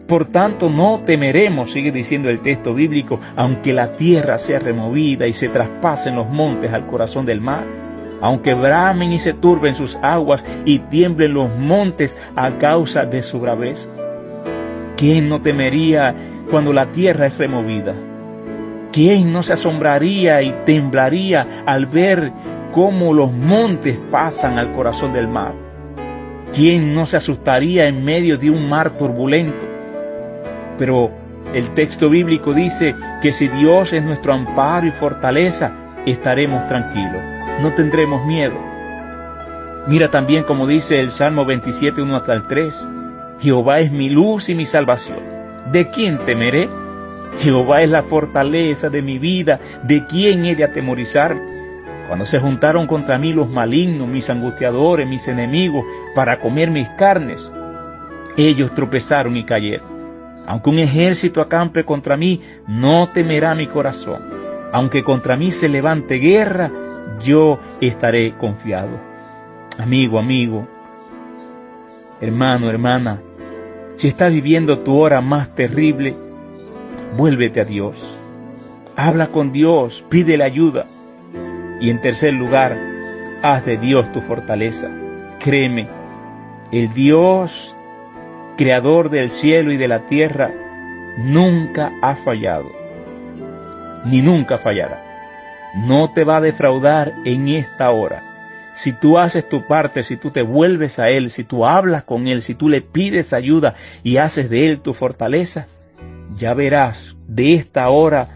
Por 0.07 0.27
tanto, 0.27 0.69
no 0.69 1.01
temeremos, 1.05 1.71
sigue 1.71 1.91
diciendo 1.91 2.29
el 2.29 2.39
texto 2.39 2.73
bíblico, 2.73 3.19
aunque 3.35 3.73
la 3.73 3.91
tierra 3.91 4.39
sea 4.39 4.57
removida 4.57 5.27
y 5.27 5.33
se 5.33 5.49
traspasen 5.49 6.15
los 6.15 6.27
montes 6.27 6.73
al 6.73 6.87
corazón 6.87 7.27
del 7.27 7.41
mar, 7.41 7.63
aunque 8.21 8.55
bramen 8.55 9.13
y 9.13 9.19
se 9.19 9.33
turben 9.33 9.75
sus 9.75 9.97
aguas 9.97 10.43
y 10.65 10.79
tiemblen 10.79 11.33
los 11.33 11.55
montes 11.55 12.17
a 12.35 12.49
causa 12.57 13.05
de 13.05 13.21
su 13.21 13.39
braveza. 13.39 13.89
¿Quién 14.97 15.29
no 15.29 15.41
temería 15.41 16.15
cuando 16.49 16.73
la 16.73 16.87
tierra 16.87 17.27
es 17.27 17.37
removida? 17.37 17.93
¿Quién 18.91 19.31
no 19.31 19.43
se 19.43 19.53
asombraría 19.53 20.41
y 20.41 20.53
temblaría 20.65 21.63
al 21.67 21.85
ver 21.85 22.31
cómo 22.71 23.13
los 23.13 23.31
montes 23.31 23.97
pasan 24.11 24.57
al 24.57 24.73
corazón 24.73 25.13
del 25.13 25.27
mar? 25.27 25.53
¿Quién 26.53 26.93
no 26.93 27.05
se 27.05 27.17
asustaría 27.17 27.87
en 27.87 28.03
medio 28.03 28.37
de 28.37 28.49
un 28.49 28.67
mar 28.67 28.91
turbulento? 28.97 29.65
Pero 30.77 31.11
el 31.53 31.69
texto 31.71 32.09
bíblico 32.09 32.53
dice 32.53 32.95
que 33.21 33.33
si 33.33 33.47
Dios 33.47 33.93
es 33.93 34.03
nuestro 34.03 34.33
amparo 34.33 34.87
y 34.87 34.91
fortaleza, 34.91 35.71
estaremos 36.05 36.67
tranquilos, 36.67 37.21
no 37.61 37.73
tendremos 37.73 38.25
miedo. 38.25 38.55
Mira 39.87 40.09
también 40.09 40.43
como 40.43 40.67
dice 40.67 40.99
el 40.99 41.11
Salmo 41.11 41.45
27, 41.45 42.01
1 42.01 42.15
hasta 42.15 42.33
el 42.33 42.47
3, 42.47 42.87
Jehová 43.39 43.79
es 43.79 43.91
mi 43.91 44.09
luz 44.09 44.49
y 44.49 44.55
mi 44.55 44.65
salvación. 44.65 45.19
¿De 45.71 45.89
quién 45.89 46.17
temeré? 46.25 46.69
Jehová 47.39 47.81
es 47.83 47.89
la 47.89 48.03
fortaleza 48.03 48.89
de 48.89 49.01
mi 49.01 49.17
vida, 49.17 49.59
¿de 49.83 50.05
quién 50.05 50.45
he 50.45 50.55
de 50.55 50.65
atemorizar? 50.65 51.37
Cuando 52.09 52.25
se 52.25 52.39
juntaron 52.39 52.87
contra 52.87 53.19
mí 53.19 53.33
los 53.33 53.51
malignos, 53.51 54.07
mis 54.07 54.31
angustiadores, 54.31 55.07
mis 55.07 55.27
enemigos, 55.27 55.85
para 56.15 56.39
comer 56.39 56.71
mis 56.71 56.89
carnes, 56.97 57.51
ellos 58.35 58.73
tropezaron 58.73 59.37
y 59.37 59.43
cayeron. 59.43 59.85
Aunque 60.47 60.71
un 60.71 60.79
ejército 60.79 61.39
acampe 61.39 61.83
contra 61.83 62.17
mí, 62.17 62.41
no 62.67 63.09
temerá 63.13 63.53
mi 63.53 63.67
corazón. 63.67 64.23
Aunque 64.71 65.03
contra 65.03 65.35
mí 65.35 65.51
se 65.51 65.69
levante 65.69 66.15
guerra, 66.15 66.71
yo 67.23 67.59
estaré 67.79 68.35
confiado. 68.39 68.99
Amigo, 69.77 70.17
amigo, 70.17 70.67
hermano, 72.19 72.71
hermana, 72.71 73.21
si 73.93 74.07
estás 74.07 74.31
viviendo 74.31 74.79
tu 74.79 74.97
hora 74.97 75.21
más 75.21 75.53
terrible, 75.53 76.17
vuélvete 77.15 77.61
a 77.61 77.65
Dios. 77.65 78.19
Habla 78.95 79.27
con 79.27 79.51
Dios, 79.51 80.03
pídele 80.09 80.43
ayuda. 80.43 80.87
Y 81.79 81.89
en 81.89 81.99
tercer 81.99 82.33
lugar, 82.33 82.77
haz 83.41 83.65
de 83.65 83.77
Dios 83.77 84.11
tu 84.11 84.21
fortaleza. 84.21 84.89
Créeme, 85.39 85.87
el 86.71 86.93
Dios, 86.93 87.75
creador 88.57 89.09
del 89.09 89.29
cielo 89.29 89.71
y 89.71 89.77
de 89.77 89.87
la 89.87 90.05
tierra, 90.07 90.51
nunca 91.17 91.91
ha 92.01 92.15
fallado, 92.15 92.69
ni 94.05 94.21
nunca 94.21 94.57
fallará. 94.57 95.03
No 95.75 96.11
te 96.11 96.23
va 96.23 96.37
a 96.37 96.41
defraudar 96.41 97.13
en 97.25 97.47
esta 97.47 97.91
hora. 97.91 98.23
Si 98.73 98.93
tú 98.93 99.17
haces 99.17 99.47
tu 99.47 99.67
parte, 99.67 100.03
si 100.03 100.17
tú 100.17 100.31
te 100.31 100.41
vuelves 100.41 100.99
a 100.99 101.09
Él, 101.09 101.29
si 101.29 101.43
tú 101.43 101.65
hablas 101.65 102.03
con 102.03 102.27
Él, 102.27 102.41
si 102.41 102.55
tú 102.55 102.69
le 102.69 102.81
pides 102.81 103.33
ayuda 103.33 103.75
y 104.03 104.17
haces 104.17 104.49
de 104.49 104.67
Él 104.67 104.81
tu 104.81 104.93
fortaleza, 104.93 105.67
ya 106.37 106.53
verás 106.53 107.15
de 107.27 107.55
esta 107.55 107.89
hora 107.89 108.29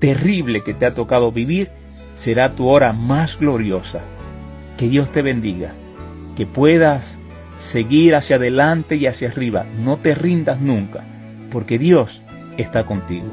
terrible 0.00 0.62
que 0.64 0.74
te 0.74 0.86
ha 0.86 0.94
tocado 0.94 1.30
vivir, 1.30 1.70
será 2.16 2.56
tu 2.56 2.66
hora 2.66 2.92
más 2.92 3.38
gloriosa. 3.38 4.00
Que 4.76 4.88
Dios 4.88 5.10
te 5.10 5.22
bendiga, 5.22 5.72
que 6.34 6.46
puedas 6.46 7.18
seguir 7.56 8.16
hacia 8.16 8.36
adelante 8.36 8.96
y 8.96 9.06
hacia 9.06 9.28
arriba. 9.28 9.64
No 9.84 9.96
te 9.96 10.14
rindas 10.14 10.60
nunca, 10.60 11.04
porque 11.50 11.78
Dios 11.78 12.22
está 12.56 12.84
contigo. 12.84 13.28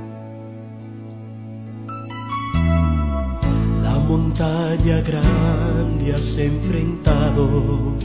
La 3.82 3.96
montaña 4.08 5.02
grande 5.02 6.14
has 6.14 6.38
enfrentado 6.38 7.98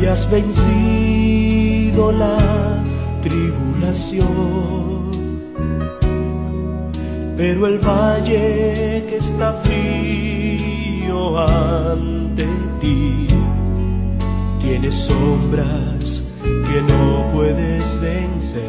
y 0.00 0.06
has 0.06 0.30
vencido 0.30 2.12
la 2.12 2.82
tribulación 3.22 4.99
pero 7.40 7.66
el 7.68 7.78
valle 7.78 9.02
que 9.08 9.16
está 9.16 9.54
frío 9.64 11.38
ante 11.38 12.46
ti 12.82 13.28
tiene 14.60 14.92
sombras 14.92 16.22
que 16.42 16.82
no 16.82 17.32
puedes 17.34 17.98
vencer. 17.98 18.68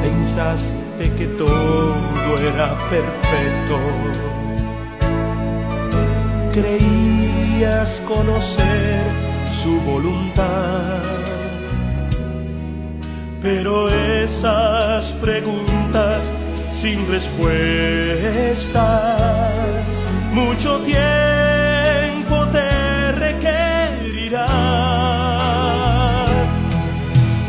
pensaste 0.00 1.04
que 1.18 1.26
todo 1.36 2.36
era 2.38 2.78
perfecto. 2.88 3.76
Creías 6.52 8.00
conocer 8.06 9.02
su 9.50 9.80
voluntad. 9.80 11.37
Pero 13.40 13.88
esas 13.88 15.12
preguntas 15.14 16.30
sin 16.72 17.08
respuestas, 17.08 18.82
mucho 20.32 20.80
tiempo 20.80 22.46
te 22.48 23.12
requerirá. 23.12 24.46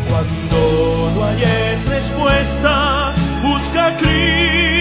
Cuando 0.09 1.11
no 1.15 1.25
hayes 1.25 1.85
respuesta, 1.87 3.13
busca 3.43 3.97
Cristo. 3.97 4.78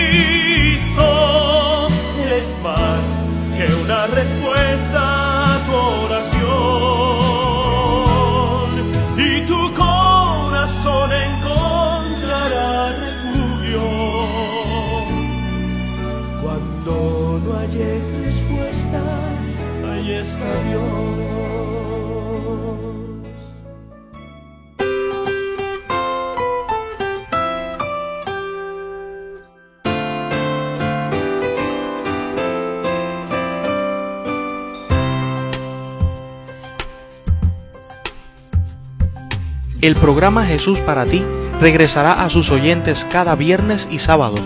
El 39.89 39.97
programa 39.97 40.45
Jesús 40.45 40.79
para 40.81 41.07
ti 41.07 41.25
regresará 41.63 42.23
a 42.23 42.29
sus 42.29 42.51
oyentes 42.51 43.07
cada 43.11 43.35
viernes 43.37 43.89
y 43.91 44.01
sábado, 44.01 44.37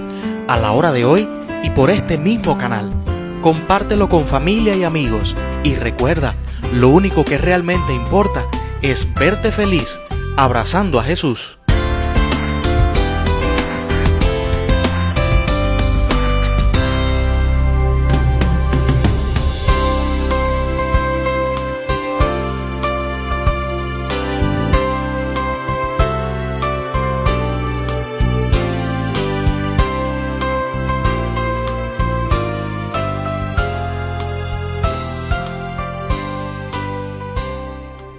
a 0.47 0.57
la 0.57 0.71
hora 0.71 0.93
de 0.93 1.05
hoy 1.05 1.29
y 1.65 1.71
por 1.71 1.91
este 1.91 2.17
mismo 2.17 2.57
canal. 2.57 2.91
Compártelo 3.41 4.09
con 4.09 4.29
familia 4.29 4.77
y 4.77 4.85
amigos 4.85 5.35
y 5.65 5.75
recuerda, 5.75 6.37
lo 6.73 6.91
único 6.91 7.25
que 7.25 7.39
realmente 7.39 7.93
importa 7.93 8.45
es 8.83 9.13
verte 9.15 9.51
feliz 9.51 9.89
abrazando 10.37 11.01
a 11.01 11.03
Jesús. 11.03 11.59